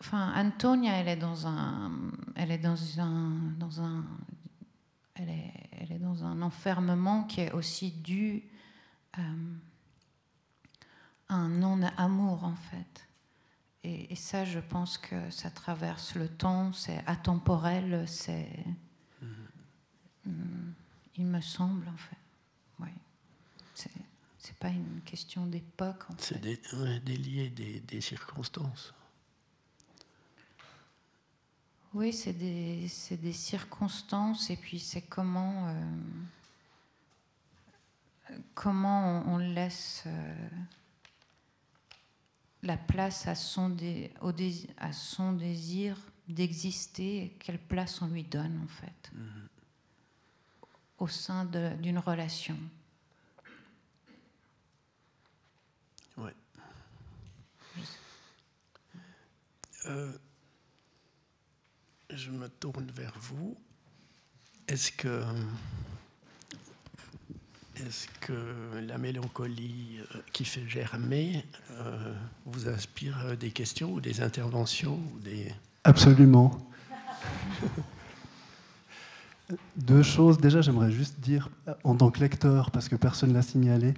[0.02, 1.92] enfin, Antonia, elle est dans un,
[2.36, 3.30] elle est dans un,
[3.60, 4.04] dans un,
[5.14, 8.44] elle est, elle est dans un enfermement qui est aussi dû
[9.20, 9.22] euh,
[11.30, 13.08] à un non-amour en fait.
[13.84, 18.48] Et, ça, je pense que ça traverse le temps, c'est atemporel, c'est,
[19.24, 20.74] mm-hmm.
[21.18, 22.18] il me semble en fait.
[22.80, 22.90] Oui.
[23.76, 23.92] C'est,
[24.60, 26.04] pas une question d'époque.
[26.20, 28.94] C'est liés des, des circonstances.
[31.94, 32.88] Oui, c'est des,
[33.18, 35.74] des, circonstances et puis c'est comment, euh,
[38.54, 40.50] comment on, laisse euh,
[42.64, 43.76] la place à son,
[44.22, 44.32] au
[44.78, 45.98] à son désir
[46.30, 49.48] d'exister, quelle place on lui donne en fait mm-hmm.
[51.00, 52.58] au sein d'une relation.
[59.88, 60.18] Euh,
[62.16, 63.56] je me tourne vers vous.
[64.68, 65.24] Est-ce que,
[67.78, 72.14] est que la mélancolie euh, qui fait germer euh,
[72.46, 75.54] vous inspire des questions ou des interventions ou des...
[75.84, 76.68] Absolument.
[79.76, 80.38] Deux choses.
[80.38, 81.50] Déjà, j'aimerais juste dire,
[81.84, 83.94] en tant que lecteur, parce que personne ne l'a signalé,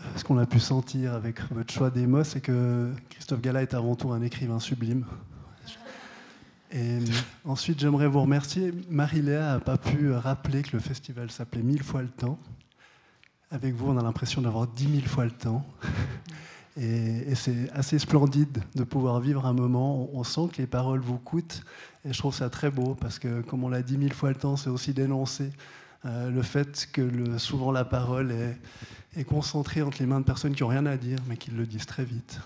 [0.00, 3.62] euh, ce qu'on a pu sentir avec votre choix des mots, c'est que Christophe Gala
[3.62, 5.04] est avant tout un écrivain sublime.
[6.74, 6.98] Et
[7.44, 8.72] ensuite, j'aimerais vous remercier.
[8.88, 12.38] Marie-Léa n'a pas pu rappeler que le festival s'appelait Mille fois le temps.
[13.50, 15.66] Avec vous, on a l'impression d'avoir dix mille fois le temps.
[16.80, 20.08] Et, c'est assez splendide de pouvoir vivre un moment.
[20.14, 21.62] On, sent que les paroles vous coûtent.
[22.06, 24.36] Et je trouve ça très beau parce que, comme on l'a dit mille fois le
[24.36, 25.50] temps, c'est aussi dénoncer
[26.06, 28.56] euh, le fait que souvent la parole est,
[29.20, 31.66] est, concentrée entre les mains de personnes qui n'ont rien à dire, mais qui le
[31.66, 32.40] disent très vite.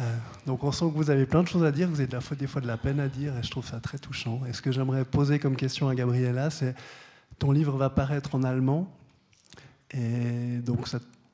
[0.00, 2.46] Euh, donc on sent que vous avez plein de choses à dire, vous avez des
[2.46, 4.40] fois de la peine à dire, et je trouve ça très touchant.
[4.48, 6.74] Et ce que j'aimerais poser comme question à Gabriella, c'est
[7.38, 8.90] ton livre va paraître en allemand,
[9.92, 10.88] et donc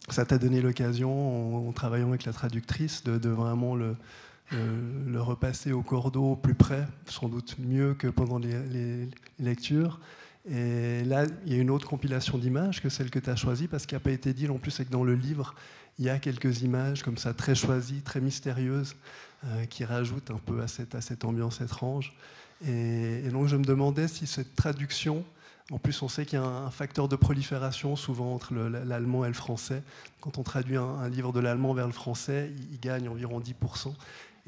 [0.09, 3.97] ça t'a donné l'occasion, en, travaillant avec la traductrice, de, vraiment le,
[5.17, 9.09] repasser au cordeau plus près, sans doute mieux que pendant les,
[9.39, 10.01] lectures.
[10.49, 13.67] Et là, il y a une autre compilation d'images que celle que tu as choisie,
[13.67, 15.55] parce qu'il n'a pas été dit non plus, c'est que dans le livre,
[15.99, 18.97] il y a quelques images comme ça, très choisies, très mystérieuses,
[19.45, 22.15] euh, qui rajoutent un peu à cette, à cette ambiance étrange.
[22.67, 25.25] Et, donc je me demandais si cette traduction,
[25.71, 29.29] en plus on sait qu'il y a un, facteur de prolifération souvent entre l'allemand et
[29.29, 29.83] le français.
[30.21, 33.93] Quand on traduit un, livre de l'allemand vers le français, il, gagne environ 10%.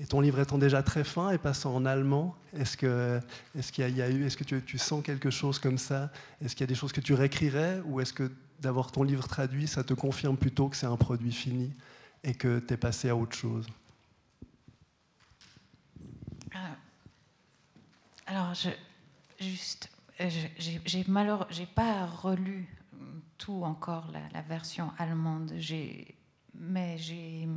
[0.00, 3.20] Et ton livre étant déjà très fin et passant en allemand, est-ce que,
[3.56, 6.12] est-ce qu'il y, a eu, est-ce que tu, sens quelque chose comme ça?
[6.40, 7.82] Est-ce qu'il y a des choses que tu réécrirais?
[7.84, 8.30] Ou est-ce que
[8.60, 11.72] d'avoir ton livre traduit, ça te confirme plutôt que c'est un produit fini
[12.22, 13.66] et que tu es passé à autre chose?
[16.54, 16.58] Euh,
[18.26, 18.70] Alors, je,
[19.40, 19.90] juste,
[20.58, 22.68] j'ai malheureusement, j'ai pas relu
[23.36, 25.52] tout encore la, version allemande.
[26.54, 27.48] mais j'ai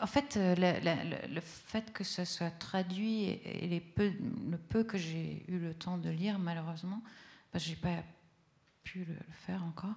[0.00, 5.74] en fait, le, fait que ce soit traduit et, le peu que j'ai eu le
[5.74, 7.02] temps de lire, malheureusement,
[7.50, 8.02] parce que j'ai pas
[8.82, 9.16] pu le,
[9.46, 9.94] faire encore.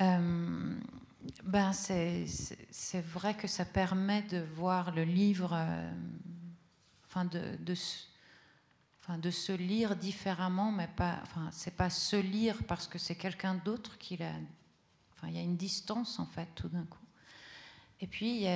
[0.00, 0.78] Euh,
[1.42, 2.24] ben c'est
[3.00, 5.90] vrai que ça permet de voir le livre, euh,
[7.24, 7.74] de,
[9.00, 13.16] enfin de, se lire différemment, mais pas, enfin c'est pas se lire parce que c'est
[13.16, 14.32] quelqu'un d'autre qui l'a.
[15.14, 17.07] Enfin, il y a une distance en fait tout d'un coup.
[18.00, 18.46] Et puis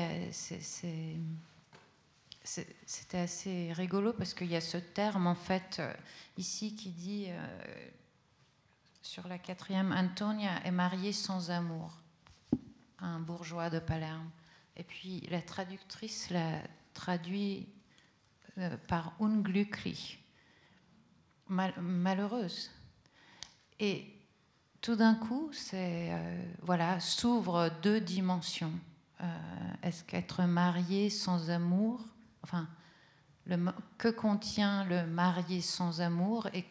[2.45, 5.93] c'était assez rigolo parce qu'il y a ce terme en fait euh,
[6.37, 7.29] ici qui dit
[9.03, 11.91] sur la quatrième, Antonia est mariée sans amour,
[13.01, 14.31] un bourgeois de Palerme.
[14.77, 16.63] Et puis la traductrice l'a
[16.95, 17.69] traduit
[18.59, 20.25] euh, par unglücklich,
[21.49, 22.71] malheureuse.
[23.81, 24.07] Et
[24.81, 28.73] tout d'un coup, euh, voilà, s'ouvrent deux dimensions.
[29.23, 29.27] Euh,
[29.83, 32.01] est-ce qu'être marié sans amour,
[32.43, 32.69] enfin,
[33.99, 36.65] que contient le marié sans amour et,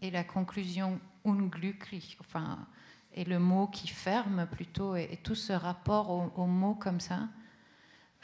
[0.00, 2.66] et la conclusion unglücklich, enfin,
[3.14, 7.28] et le mot qui ferme plutôt, et, tout ce rapport au, mot comme ça,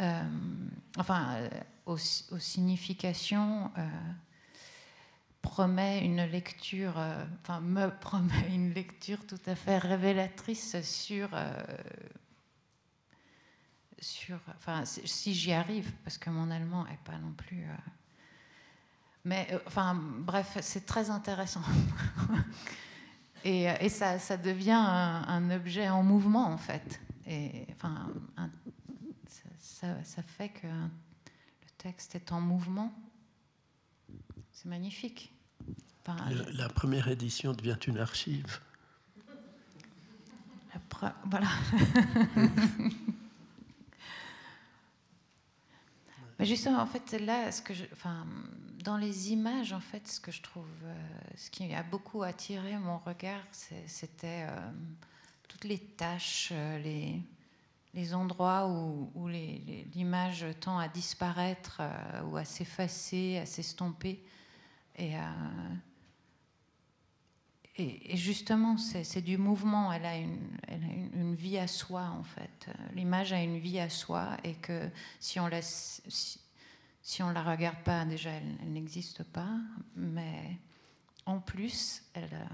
[0.01, 0.22] euh,
[0.97, 1.49] enfin, euh,
[1.87, 3.72] aux, significations,
[5.43, 6.95] promet une lecture,
[7.41, 11.29] enfin, me promet une lecture tout à fait révélatrice sur.
[13.99, 17.66] Sur, enfin, si j'y arrive, parce que mon allemand n'est pas non plus
[19.26, 21.62] mais enfin, bref, c'est très intéressant.
[23.44, 27.01] Et, et ça, ça, devient un, objet en mouvement, en fait.
[27.28, 28.09] Et, enfin,
[29.61, 32.92] ça, ça, fait que le texte est en mouvement.
[34.51, 35.32] C'est magnifique.
[36.55, 38.59] la première édition devient une archive.
[41.26, 41.49] voilà.
[46.39, 48.26] Mais justement, en fait, là, ce que je, enfin,
[48.84, 50.95] dans les images, en fait, ce que je trouve, euh,
[51.37, 54.70] ce qui a beaucoup attiré mon regard, c'était euh,
[55.49, 57.20] toutes les tâches, euh, les,
[57.95, 61.80] les, endroits où, où l'image tend à disparaître
[62.26, 64.22] ou à s'effacer, à s'estomper.
[64.99, 65.14] Et,
[67.79, 69.93] et, justement, c'est du mouvement.
[69.93, 72.68] Elle a, une, elle a une, vie à soi, en fait.
[72.95, 74.89] L'image a une vie à soi et que
[75.20, 76.03] si on laisse
[77.07, 79.61] si on ne la regarde pas, déjà, elle, n'existe pas,
[79.95, 80.59] mais
[81.24, 82.49] en plus, elle a,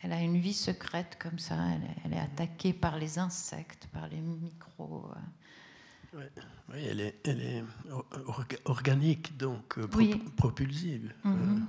[0.00, 1.54] elle a, une vie secrète comme ça,
[2.04, 5.08] elle, est attaquée par les insectes, par les micros.
[6.14, 6.28] Euh.
[6.72, 7.64] Oui, elle est, elle est
[8.64, 9.86] organique, donc euh,
[10.36, 11.14] propulsive.
[11.24, 11.56] Mm-hmm.
[11.56, 11.60] Euh.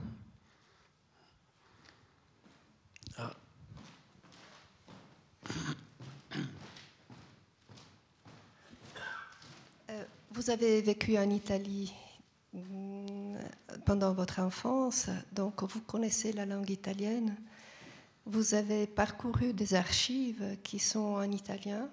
[10.32, 11.94] Vous avez vécu en Italie
[12.54, 13.38] mm,
[13.86, 17.36] pendant votre enfance, donc vous connaissez la langue italienne.
[18.26, 21.88] Vous avez parcouru des archives qui sont en italien.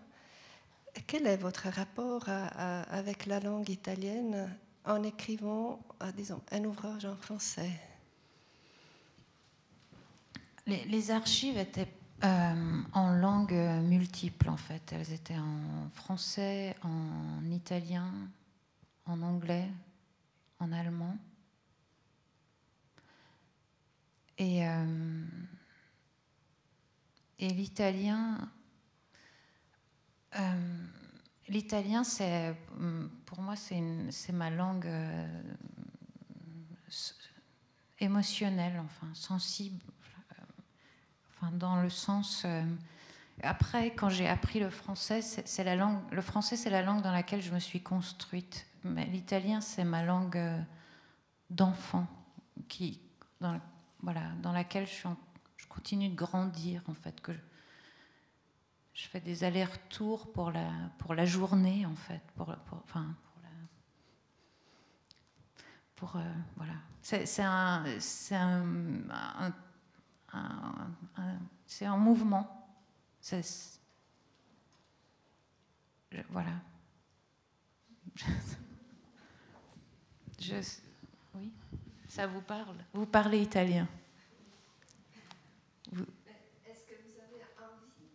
[1.07, 4.48] Quel est votre rapport avec la langue italienne
[4.84, 7.70] en écrivant, euh, disons, un ouvrage en français?
[10.66, 11.88] Les, archives étaient
[12.25, 14.93] euh, En langue multiple, en fait.
[14.93, 18.12] Elles étaient en français, en italien,
[19.07, 19.68] en anglais,
[20.59, 21.16] en allemand.
[24.39, 25.25] Et, euh,
[27.39, 28.39] et l'italien,
[30.39, 30.87] euh,
[31.49, 32.55] l'italien, c'est
[33.27, 34.89] pour moi, c'est ma langue
[37.99, 39.85] émotionnelle, enfin sensible,
[41.53, 42.47] dans le sens.
[43.43, 46.01] après, quand j'ai appris le français, c'est la langue.
[46.11, 48.66] Le français, c'est la langue dans laquelle je me suis construite.
[48.84, 50.41] L'italien, c'est ma langue
[51.51, 52.07] d'enfant
[52.68, 53.01] qui,
[53.41, 53.61] dans,
[54.03, 55.09] voilà, dans laquelle je,
[55.68, 57.32] continue de grandir, en fait, que
[58.93, 60.68] je, fais des allers-retours pour la,
[60.99, 63.14] pour la journée, en fait, pour, enfin,
[65.95, 66.20] pour, euh,
[66.57, 66.74] voilà.
[67.03, 69.53] C'est un, c'est un,
[70.33, 72.68] un, un, c'est un mouvement.
[73.20, 73.45] C'est,
[76.31, 76.53] voilà.
[80.41, 80.55] Je,
[81.35, 81.53] oui.
[82.09, 82.76] Ça vous parle?
[82.95, 83.87] Vous parlez italien
[85.93, 88.09] Est-ce que vous avez envie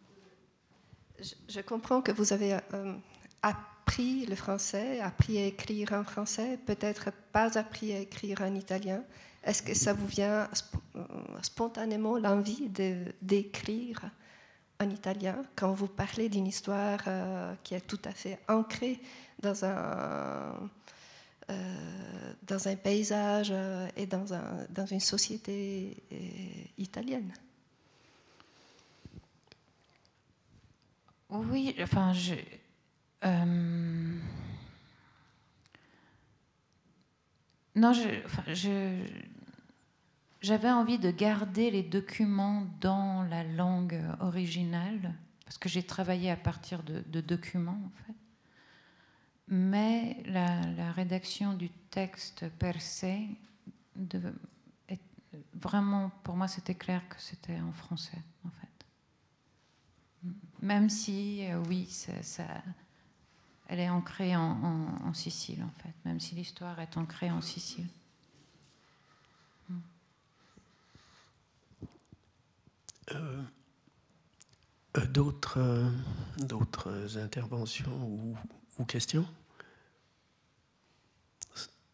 [1.20, 1.36] de...
[1.48, 2.98] je, comprends que vous avez euh,
[3.44, 9.04] appris le français, appris à écrire en français, peut-être pas appris à écrire en italien.
[9.44, 10.50] Est-ce que ça vous vient
[11.42, 12.70] spontanément l'envie
[13.22, 14.10] d'écrire
[14.80, 19.00] en italien quand vous parlez d'une histoire euh, qui est tout à fait ancrée
[19.42, 20.70] dans un
[21.52, 26.16] euh, dans un paysage euh, et dans, un, dans une société euh,
[26.80, 27.32] italienne.
[31.30, 32.34] Oui, enfin, je,
[37.76, 39.06] non, je,
[40.46, 46.38] j'avais envie de garder les documents dans la langue originale, parce que j'ai travaillé à
[46.38, 48.14] partir de, documents, en fait
[49.48, 53.28] mais la, rédaction du texte per se,
[55.54, 60.30] vraiment, pour moi, c'était clair que c'était en français, en fait.
[60.62, 62.46] Même si, euh, oui, ça,
[63.68, 67.88] elle est ancrée en, Sicile, en fait, même si l'histoire est ancrée en Sicile.
[69.70, 69.74] Euh,
[71.84, 71.86] euh,
[75.10, 75.92] d'autres,
[76.38, 78.36] d'autres interventions
[78.78, 79.26] ou questions?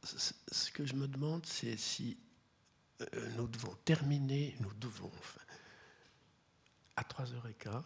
[0.04, 2.18] Ce que je me demande, c'est si
[3.02, 5.12] euh, nous devons terminer, nous devons,
[6.96, 7.84] à 3h15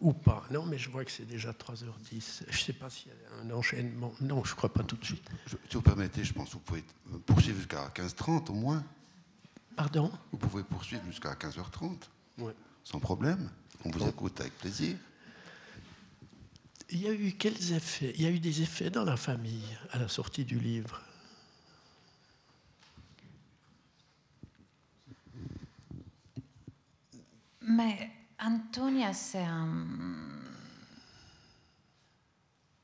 [0.00, 0.44] ou pas.
[0.50, 2.42] Non, mais je vois que c'est déjà 3h10.
[2.48, 4.12] Je ne sais pas s'il y a un enchaînement.
[4.20, 5.28] Non, je ne crois pas tout de suite.
[5.46, 6.84] si vous permettez, je pense que vous pouvez
[7.24, 8.84] poursuivre jusqu'à 15h30 au moins.
[9.76, 11.96] Pardon Vous pouvez poursuivre jusqu'à 15h30.
[12.38, 12.52] Oui.
[12.84, 13.50] Sans problème.
[13.84, 14.96] On vous écoute avec plaisir.
[16.90, 18.12] Il y a eu quels effets?
[18.16, 21.00] Il y a eu des effets dans la famille à la sortie du livre?
[27.62, 29.86] Mais Antonia, c'est un.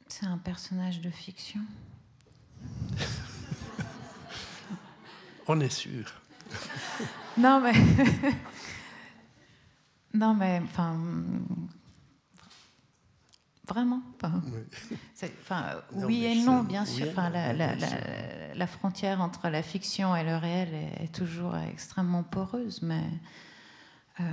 [0.06, 1.60] C'est un personnage de fiction.
[5.46, 6.20] On est sûr.
[7.36, 7.72] Non, mais.
[10.14, 10.60] non, mais.
[10.64, 10.96] Enfin
[13.68, 14.40] Vraiment enfin,
[15.92, 16.24] oui.
[16.24, 17.06] et non, bien sûr.
[17.10, 23.04] enfin, la, frontière entre la fiction et le réel est, toujours extrêmement poreuse, mais
[24.20, 24.24] euh,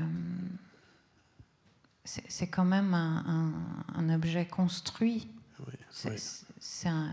[2.05, 5.28] c'est quand même un, objet construit.
[6.59, 7.11] c'est un.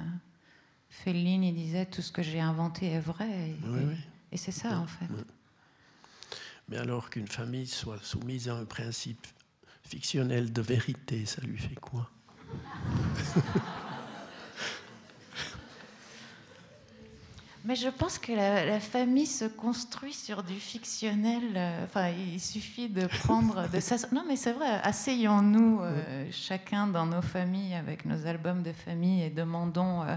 [0.90, 3.56] Fellini disait tout ce que j'ai inventé est vrai, et,
[4.36, 5.06] c'est ça en fait.
[6.68, 9.26] Mais alors qu'une famille soit soumise à un principe
[9.84, 12.10] fictionnel de vérité, ça lui fait quoi?
[17.64, 21.42] Mais je pense que la, famille se construit sur du fictionnel.
[21.54, 23.96] Euh, enfin, il suffit de prendre de ça.
[24.12, 24.80] Non, mais c'est vrai.
[24.82, 30.16] Asseyons-nous euh, chacun dans nos familles avec nos albums de famille et demandons euh,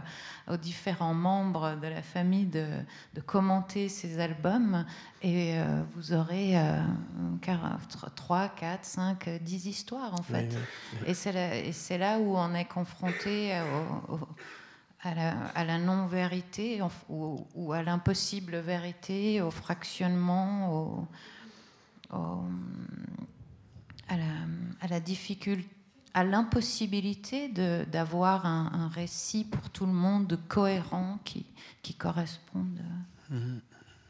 [0.52, 2.66] aux différents membres de la famille de,
[3.26, 4.86] commenter ces albums.
[5.22, 5.56] Et
[5.96, 6.56] vous aurez
[8.16, 10.56] 3, 4, 5, 10 histoires en fait.
[11.08, 13.60] Et c'est là, où on est confronté
[14.10, 14.20] au
[15.02, 21.08] à la, non-vérité ou, à l'impossible vérité, au fractionnement,
[22.10, 24.18] à,
[24.90, 25.70] la, difficulté,
[26.14, 31.46] à l'impossibilité d'avoir un, récit pour tout le monde cohérent qui,
[31.82, 32.82] qui corresponde
[33.32, 33.60] mm-hmm.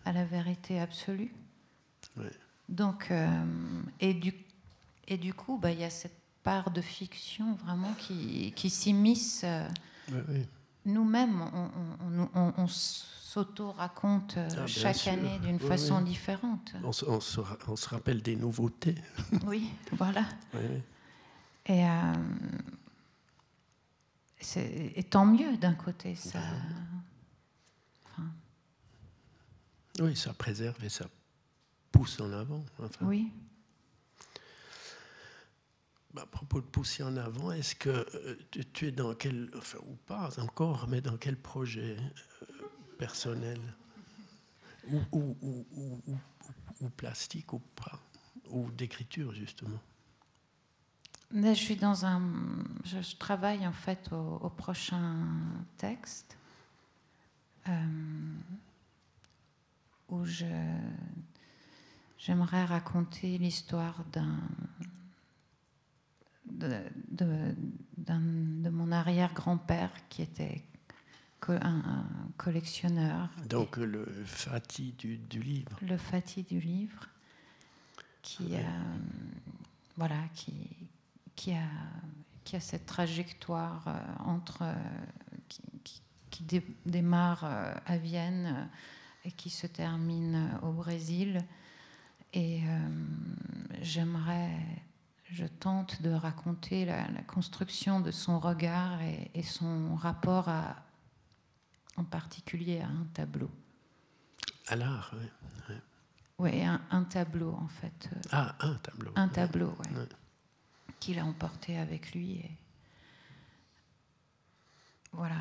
[0.06, 1.34] à la vérité absolue.
[2.70, 3.28] Donc, euh,
[4.00, 4.34] et, du,
[5.08, 9.42] et du coup, bah, il y a cette part de fiction vraiment qui, qui s'immisce.
[9.44, 9.68] euh,
[10.12, 10.46] Oui, oui.
[10.86, 11.70] Nous-mêmes, on,
[12.06, 15.14] on- on- on s'auto-raconte euh, Ah, chaque sûr.
[15.14, 16.04] année d'une Oui, façon oui.
[16.04, 16.74] différente.
[16.84, 18.96] On, se- on se, ra- on se rappelle des nouveautés.
[19.48, 20.26] Oui, voilà.
[20.54, 20.62] Oui.
[21.68, 22.14] Et, euh,
[24.96, 26.14] et tant mieux d'un côté.
[26.16, 26.40] Ça,
[28.06, 28.30] enfin,
[30.00, 31.06] Oui, ça préserve et ça
[31.92, 32.64] pousse en avant.
[32.80, 33.32] Enfin, oui.
[36.16, 38.38] Bah, à propos de pousser en avant, est-ce que euh,
[38.72, 39.52] tu, es dans quel,
[39.86, 42.46] ou pas encore, mais dans quel projet euh,
[42.98, 43.60] personnel?
[45.12, 45.28] Ou,
[46.96, 48.00] plastique ou pas?
[48.50, 49.82] Ou d'écriture, justement?
[51.34, 52.22] Je suis dans un.
[52.86, 55.18] Je, travaille en fait au, au prochain
[55.78, 56.38] texte
[57.68, 57.72] euh,
[60.08, 60.46] où je
[62.18, 64.40] j'aimerais raconter l'histoire d'un
[66.52, 66.72] de,
[67.12, 67.56] de,
[67.98, 70.64] d'un- de mon arrière-grand-père qui était
[71.48, 72.06] un, un
[72.38, 73.30] collectionneur.
[73.50, 75.78] Donc le Fatih du, du livre.
[75.84, 77.08] le Fatih du livre,
[78.24, 78.62] qui, euh,
[79.96, 80.54] voilà, qui,
[81.36, 81.68] qui, a,
[82.44, 84.74] qui a cette trajectoire euh, entre, euh,
[85.48, 87.44] qui, qui- qui dé- démarre
[87.86, 88.68] à Vienne
[89.24, 91.40] et qui se termine au Brésil.
[92.34, 92.62] Et
[93.82, 94.50] j'aimerais,
[95.26, 100.76] je tente de raconter la, la construction de son regard et, et son rapport à,
[101.98, 103.50] en particulier à un tableau.
[104.68, 105.76] À l'art, oui.
[106.38, 108.10] Oui, un, un tableau en fait.
[108.32, 109.12] Ah, un tableau.
[109.16, 110.08] un tableau, ouais, Ouais.
[111.00, 112.32] qu'il a emporté avec lui.
[112.40, 112.52] Et...
[115.14, 115.38] Voilà.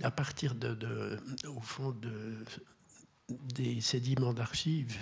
[0.00, 2.44] et- À partir de, de- au fond, de,
[3.28, 4.98] des sédiments d'archives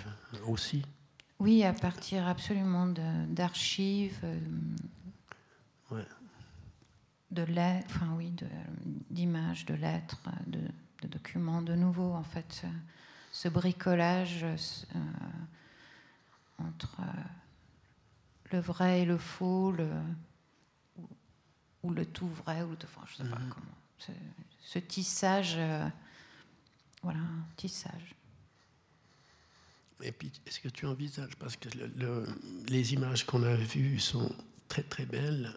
[0.47, 0.83] aussi.
[1.39, 2.87] Oui, à partir absolument
[3.27, 4.39] d'archives, euh,
[5.91, 6.05] Ouais.
[7.31, 8.47] de lettres, enfin oui, de-
[9.11, 10.59] d'images, de, lettres, de,
[11.03, 12.67] de documents, de nouveau en fait, ce,
[13.31, 14.57] ce bricolage euh,
[16.57, 17.21] entre euh,
[18.51, 19.89] le vrai et le faux, le,
[20.97, 21.07] ou,
[21.83, 23.49] ou le tout vrai, ou le tout, enfin, je sais pas Mhm.
[23.49, 23.65] comment.
[23.99, 24.11] Ce,
[24.63, 25.87] ce tissage, euh,
[27.03, 28.15] voilà, un tissage.
[30.01, 32.25] Et puis, est-ce que tu envisages, parce que le- le-
[32.67, 34.33] les images qu'on a vues sont
[34.67, 35.51] très très belles,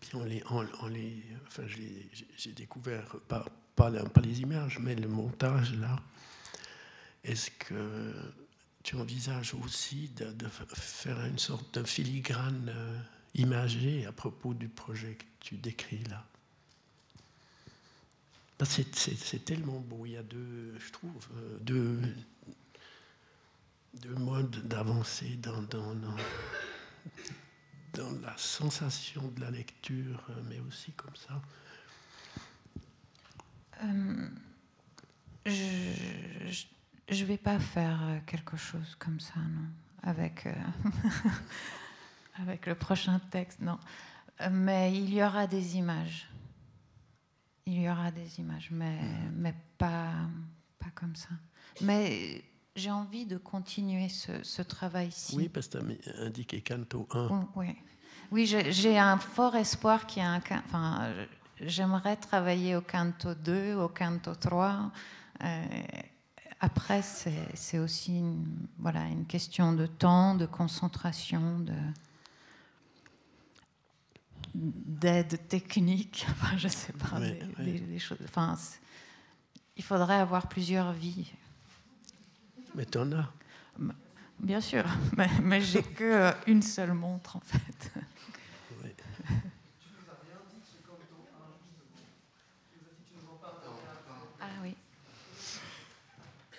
[0.00, 3.44] puis on les, on, les, enfin, j'ai découvert pas,
[4.22, 6.00] les images, mais le montage là.
[7.24, 8.14] Est-ce que
[8.84, 13.00] tu envisages aussi de, de faire une sorte de filigrane euh,
[13.34, 16.24] imagée à propos du projet que tu décris là?
[18.64, 20.06] C'est tellement beau.
[20.06, 22.00] Il y a deux, je trouve, euh, deux,
[24.00, 26.16] deux modes d'avancer dans, dans, dans,
[27.94, 31.40] dans la sensation de la lecture, mais aussi comme ça.
[33.84, 34.28] Euh,
[35.46, 39.68] je ne vais pas faire quelque chose comme ça, non.
[40.02, 40.52] Avec, euh,
[42.42, 43.78] avec le prochain texte, non.
[44.50, 46.28] Mais il y aura des images.
[47.64, 49.00] Il y aura des images, mais,
[49.32, 50.12] mais pas,
[50.78, 51.30] pas comme ça.
[51.80, 52.44] Mais
[52.76, 55.34] j'ai envie de continuer ce, ce travail-ci.
[55.36, 57.28] Oui, parce que tu as indiqué Canto 1.
[57.30, 57.74] Oh, oui,
[58.30, 60.40] oui j'ai un fort espoir qu'il y ait un.
[60.66, 61.12] Enfin,
[61.60, 64.92] j'aimerais travailler au canto 2, au canto 3.
[65.42, 65.64] Euh,
[66.60, 68.44] après, c'est aussi une,
[68.78, 71.72] voilà, une question de temps, de concentration, de
[74.54, 77.72] d'aide technique, enfin, je sais pas, Oui, des, oui.
[77.72, 78.16] des- des choses.
[78.24, 78.56] Enfin,
[79.76, 81.30] il faudrait avoir plusieurs vies.
[82.76, 83.32] Mais tu en as.
[84.38, 84.84] Bien sûr,
[85.16, 87.90] mais, mais j'ai que euh, une seule montre en fait.
[88.82, 88.90] Oui.
[94.40, 94.76] Ah oui.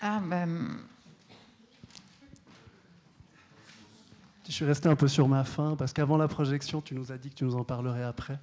[0.01, 0.80] Ah ben,
[4.47, 7.17] Je suis resté un peu sur ma faim parce qu'avant la projection, tu nous as
[7.17, 8.39] dit que tu nous en parlerais après.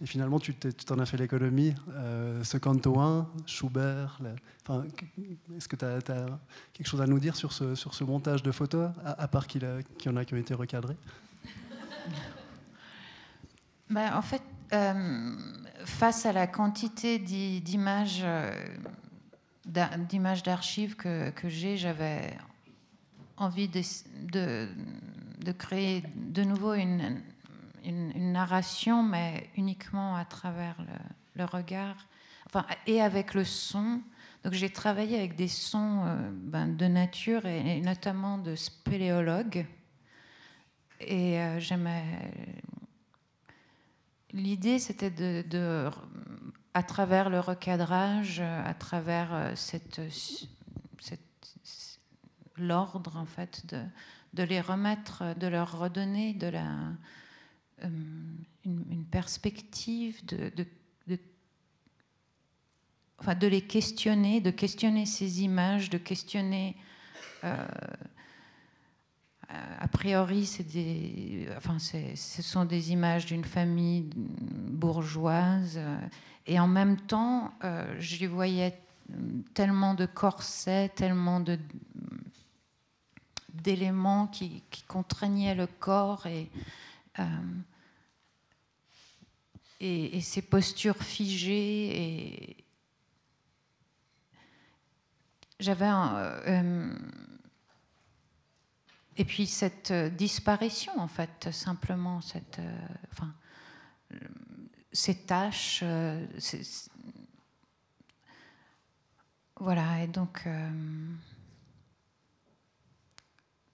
[0.00, 1.74] Et finalement, tu t'en as fait l'économie.
[1.90, 4.20] Euh, ce canto 1, Schubert.
[4.62, 4.84] enfin,
[5.56, 5.98] Est-ce que tu as,
[6.72, 9.62] quelque chose à nous dire sur ce, sur ce montage de photos, à, part qu'il
[9.64, 10.96] y en a qui ont été recadrés?
[13.90, 14.42] Ben, en fait,
[14.72, 15.34] euh,
[15.84, 18.52] face à la quantité d'i- d'images euh,
[19.64, 22.36] d'images d'archives que, j'ai, j'avais
[23.36, 24.68] envie de,
[25.38, 27.22] de créer de nouveau une,
[27.84, 30.76] une, narration, mais uniquement à travers
[31.34, 32.06] le, regard,
[32.46, 34.00] enfin, et avec le son.
[34.44, 39.66] Donc j'ai travaillé avec des sons ben, de nature et, notamment de spéléologues.
[41.00, 42.32] Et j'aimais.
[44.32, 45.90] L'idée, c'était de,
[46.74, 50.00] à travers le recadrage, à travers cette,
[52.58, 53.82] l'ordre en fait de,
[54.34, 56.68] de, les remettre, de leur redonner la,
[57.84, 60.50] une, perspective de,
[63.46, 66.76] les questionner, de questionner ces images, de questionner.
[67.44, 67.66] Euh,
[69.80, 75.80] a priori, ce sont des images d'une famille bourgeoise,
[76.46, 78.78] et en même temps, euh, je voyais
[79.54, 81.58] tellement de corsets, tellement de
[83.48, 86.50] d'éléments qui, qui, contraignaient le corps et
[87.18, 87.24] euh,
[90.20, 92.02] ces postures figées.
[92.02, 92.64] Et
[95.60, 96.92] j'avais euh,
[99.18, 102.78] et puis cette disparition, en fait, simplement, cette, euh,
[103.10, 103.34] enfin,
[104.92, 105.80] ces tâches.
[105.82, 106.24] Euh,
[109.56, 110.46] voilà, et donc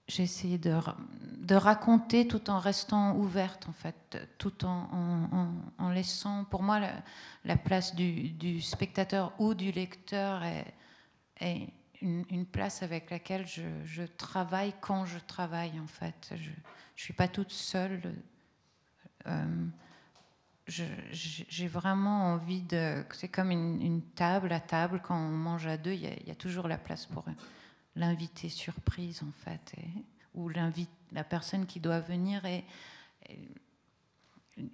[0.07, 6.81] j'ai essayé de, raconter tout en restant ouverte, en fait, tout en, laissant, pour moi,
[7.45, 10.43] la, place du, spectateur ou du lecteur
[11.41, 11.69] est,
[12.03, 16.35] une, place avec laquelle je, travaille quand je travaille, en fait.
[16.37, 16.55] Je ne
[16.97, 18.15] suis pas toute seule.
[19.27, 19.67] Euh,
[20.67, 23.05] j'ai vraiment envie de...
[23.13, 26.31] C'est comme une, une, table à table, quand on mange à deux, il y, y
[26.31, 27.35] a toujours la place pour eux
[27.97, 29.75] l'invité surprise en fait,
[30.35, 32.65] ou la personne qui doit venir et,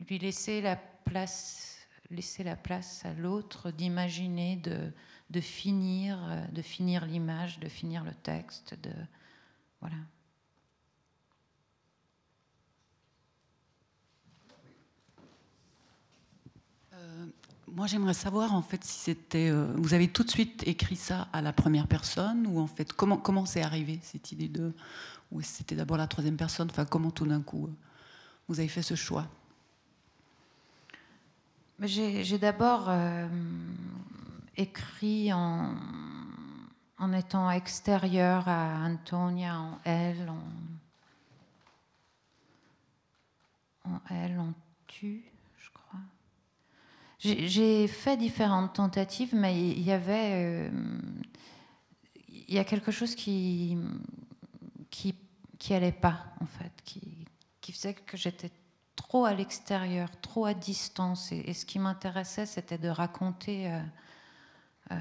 [0.07, 1.79] lui laisser la place,
[2.11, 4.93] laisser la place à l'autre d'imaginer, de,
[5.31, 6.19] de, finir,
[6.53, 8.93] de finir l'image, de finir le texte, de
[9.81, 9.97] voilà.
[17.73, 19.49] Moi, j'aimerais savoir en fait si c'était.
[19.49, 22.93] Euh, vous avez tout de suite écrit ça à la première personne ou en fait
[22.93, 24.75] comment comment c'est arrivé cette idée de
[25.31, 26.69] ou c'était d'abord la troisième personne.
[26.71, 27.73] Enfin, comment tout d'un coup euh,
[28.49, 29.27] vous avez fait ce choix?
[31.81, 33.29] J'ai d'abord euh,
[34.57, 35.75] écrit en,
[36.99, 40.29] en étant extérieure à Antonia, en elle,
[43.85, 44.53] en, en elle, en
[44.87, 45.30] tu.
[47.21, 50.33] J'ai fait différentes tentatives, mais il y avait.
[50.33, 50.71] Euh,
[52.49, 53.77] y a quelque chose qui.
[54.91, 57.27] qui allait pas, en fait, qui,
[57.61, 58.51] qui faisait que j'étais
[58.97, 61.33] trop à l'extérieur, trop à distance.
[61.33, 63.71] Et, ce qui m'intéressait, c'était de raconter.
[63.71, 63.81] Euh,
[64.93, 64.97] euh,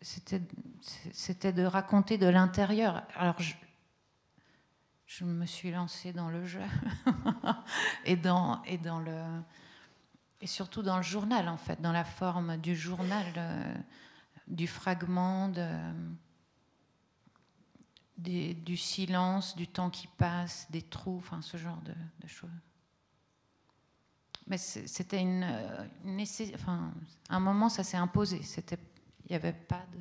[0.00, 3.02] c'était de raconter de l'intérieur.
[5.18, 6.62] Je me suis lancée dans le jeu
[8.06, 9.42] et, dans, et, dans le,
[10.40, 13.74] et surtout dans le journal, en fait, dans la forme du journal, euh,
[14.46, 15.52] du fragment,
[18.16, 22.50] du silence, du temps qui passe, des trous, enfin ce genre de, choses.
[24.46, 25.44] Mais c'était une,
[26.54, 26.92] enfin,
[27.28, 28.40] un moment, ça s'est imposé.
[28.40, 28.78] Il
[29.30, 29.98] n'y avait pas de.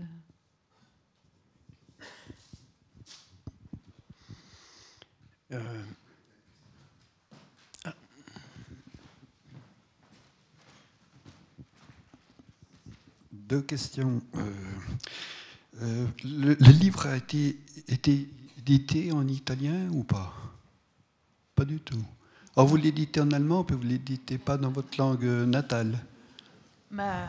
[5.52, 5.60] Euh,
[7.86, 7.94] ah.
[13.32, 14.22] Deux questions.
[14.36, 14.54] Euh,
[15.82, 18.30] euh, le, livre a été, été
[18.60, 20.34] édité en italien ou pas?
[21.56, 22.04] Pas du tout.
[22.56, 25.98] Alors vous l'éditez en allemand, puis vous ne l'éditez pas dans votre langue natale?
[26.92, 27.28] Bah,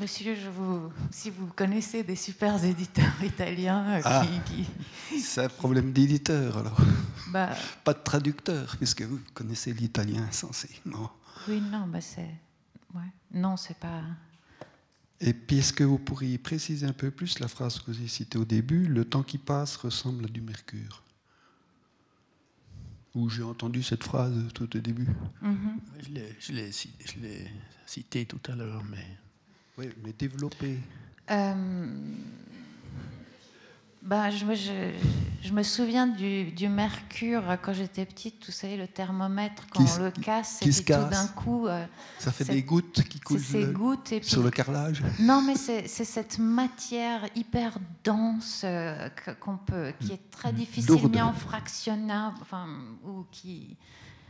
[0.00, 5.92] Monsieur, je vous, si vous connaissez des super éditeurs italiens ah, qui, C'est un problème
[5.92, 6.80] d'éditeur alors.
[7.32, 10.28] Bah, Pas de traducteur, puisque vous connaissez l'italien
[10.84, 11.08] non
[11.48, 12.34] Oui, non, bah c'est.
[12.94, 13.10] Ouais.
[13.32, 14.02] Non, c'est pas.
[15.20, 18.08] Et puis, est-ce que vous pourriez préciser un peu plus la phrase que vous avez
[18.08, 18.86] citée au début?
[18.86, 21.02] Le temps qui passe ressemble à du mercure.
[23.14, 25.08] Où j'ai entendu cette phrase tout au début.
[25.42, 26.24] Mm-hmm.
[26.40, 27.50] Je l'ai
[27.86, 29.06] cité tout à l'heure, mais
[29.78, 30.78] oui, mais développer.
[31.30, 31.86] Euh,
[34.02, 34.90] bah, je, je,
[35.42, 40.02] je, me souviens du, du mercure quand j'étais petite, vous savez, le thermomètre, quand on
[40.04, 41.66] le casse, et puis tout d'un coup.
[41.68, 41.84] Euh,
[42.18, 45.54] ça fait des gouttes qui coulent ces gouttes, et puis, sur le carrelage Non, mais
[45.56, 49.08] c'est cette matière hyper dense euh,
[49.40, 52.66] qu'on peut, qui est très difficilement fractionnable, enfin,
[53.04, 53.76] ou qui.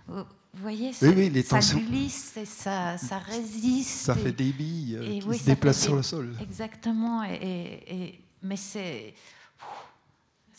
[0.07, 0.23] vous
[0.55, 1.79] voyez, Oui, ça, oui, les ça tensions.
[1.79, 3.89] glisse et ça, ça résiste.
[4.05, 6.37] Ça et- fait des billes euh, et qui oui, se déplacent des- sur le sol.
[6.43, 7.23] Exactement.
[7.25, 9.15] Et- et- mais c'est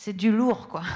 [0.04, 0.84] c'est du lourd, quoi.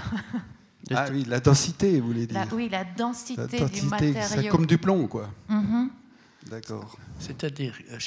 [0.89, 2.45] Ah oui, la densité, vous voulez dire.
[2.45, 4.51] La- oui, la densité, La du densité, matériau.
[4.51, 5.29] comme du plomb, quoi.
[5.49, 5.89] Mhm.
[6.49, 6.97] D'accord.
[7.19, 7.97] C'est-à-dire, euh,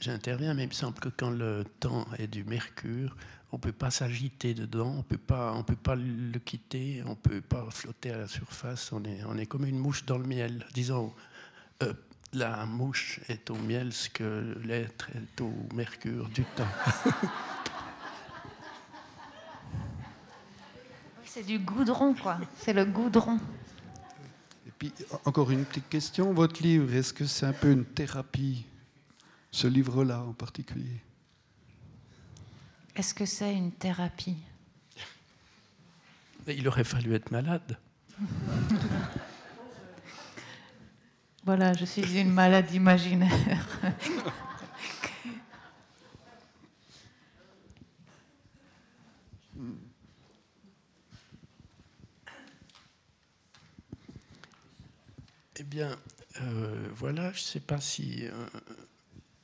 [0.00, 3.16] j'interviens, mais il me semble que quand le temps est du mercure,
[3.50, 7.02] on ne peut pas s'agiter dedans, on ne peut pas, on peut pas le quitter,
[7.04, 10.04] on ne peut pas flotter à la surface, on est, on est comme une mouche
[10.06, 10.64] dans le miel.
[10.72, 11.12] Disons,
[11.82, 11.92] euh,
[12.32, 16.68] la mouche est au miel ce que l'être est au mercure du temps.
[21.32, 22.38] C'est du goudron, quoi.
[22.58, 23.38] C'est le goudron.
[24.66, 26.32] Et puis, en- encore une petite question.
[26.32, 28.64] Votre livre, est-ce que c'est un peu une thérapie
[29.52, 31.00] Ce livre-là en particulier?
[32.96, 34.38] Est-ce que c'est une thérapie?
[36.48, 37.78] Mais il aurait fallu être malade.
[41.46, 43.66] Voilà, je suis une malade imaginaire.
[55.70, 55.96] bien,
[56.42, 58.26] euh, voilà, je ne sais pas si.
[58.26, 58.32] euh,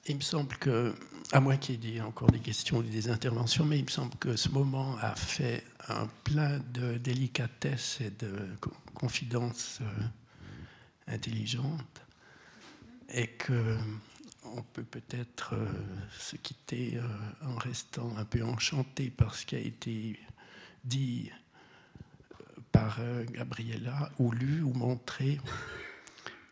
[0.08, 0.94] il me semble que,
[1.32, 4.14] à moins qu'il y ait encore des questions ou des interventions, mais il me semble
[4.16, 12.02] que ce moment a fait un plein de délicatesse et de co- confidences euh, intelligentes,
[13.08, 13.76] et que
[14.44, 15.66] on peut peut-être euh,
[16.18, 17.00] se quitter
[17.42, 20.18] en restant un peu enchanté par ce qui a été
[20.84, 21.30] dit
[22.70, 23.00] par
[23.32, 25.40] Gabriella, ou lu, ou montré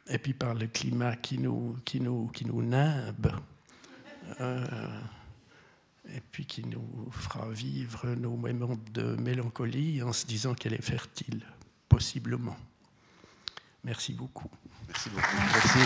[0.08, 3.32] et puis par le climat qui nous, qui nous, qui nous nimbe,
[4.40, 5.00] euh,
[6.12, 10.82] et puis qui nous fera vivre nos moments de mélancolie en se disant qu'elle est
[10.82, 11.44] fertile,
[11.88, 12.56] possiblement.
[13.82, 14.50] Merci beaucoup.
[14.88, 15.36] Merci beaucoup.
[15.52, 15.78] Merci.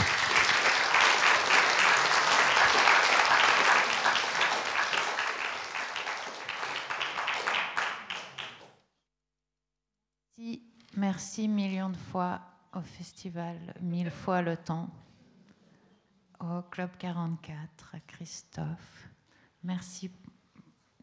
[10.37, 10.63] Merci,
[10.97, 12.41] merci millions de fois
[12.79, 14.89] au festival, mille fois le temps,
[16.39, 19.09] au Club 44, à Christophe.
[19.65, 20.11] Merci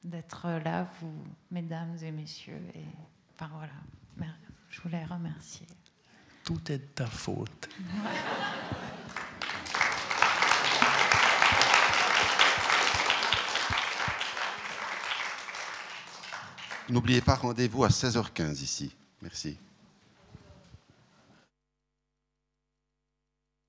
[0.04, 2.62] d'être là, vous, mesdames et messieurs.
[2.74, 2.86] Et,
[3.34, 3.74] enfin voilà,
[4.70, 5.68] je voulais remercier.
[6.46, 7.70] Tout est de ta faute.
[16.88, 18.96] N'oubliez pas, rendez-vous à 16h15 ici.
[19.22, 19.58] Merci.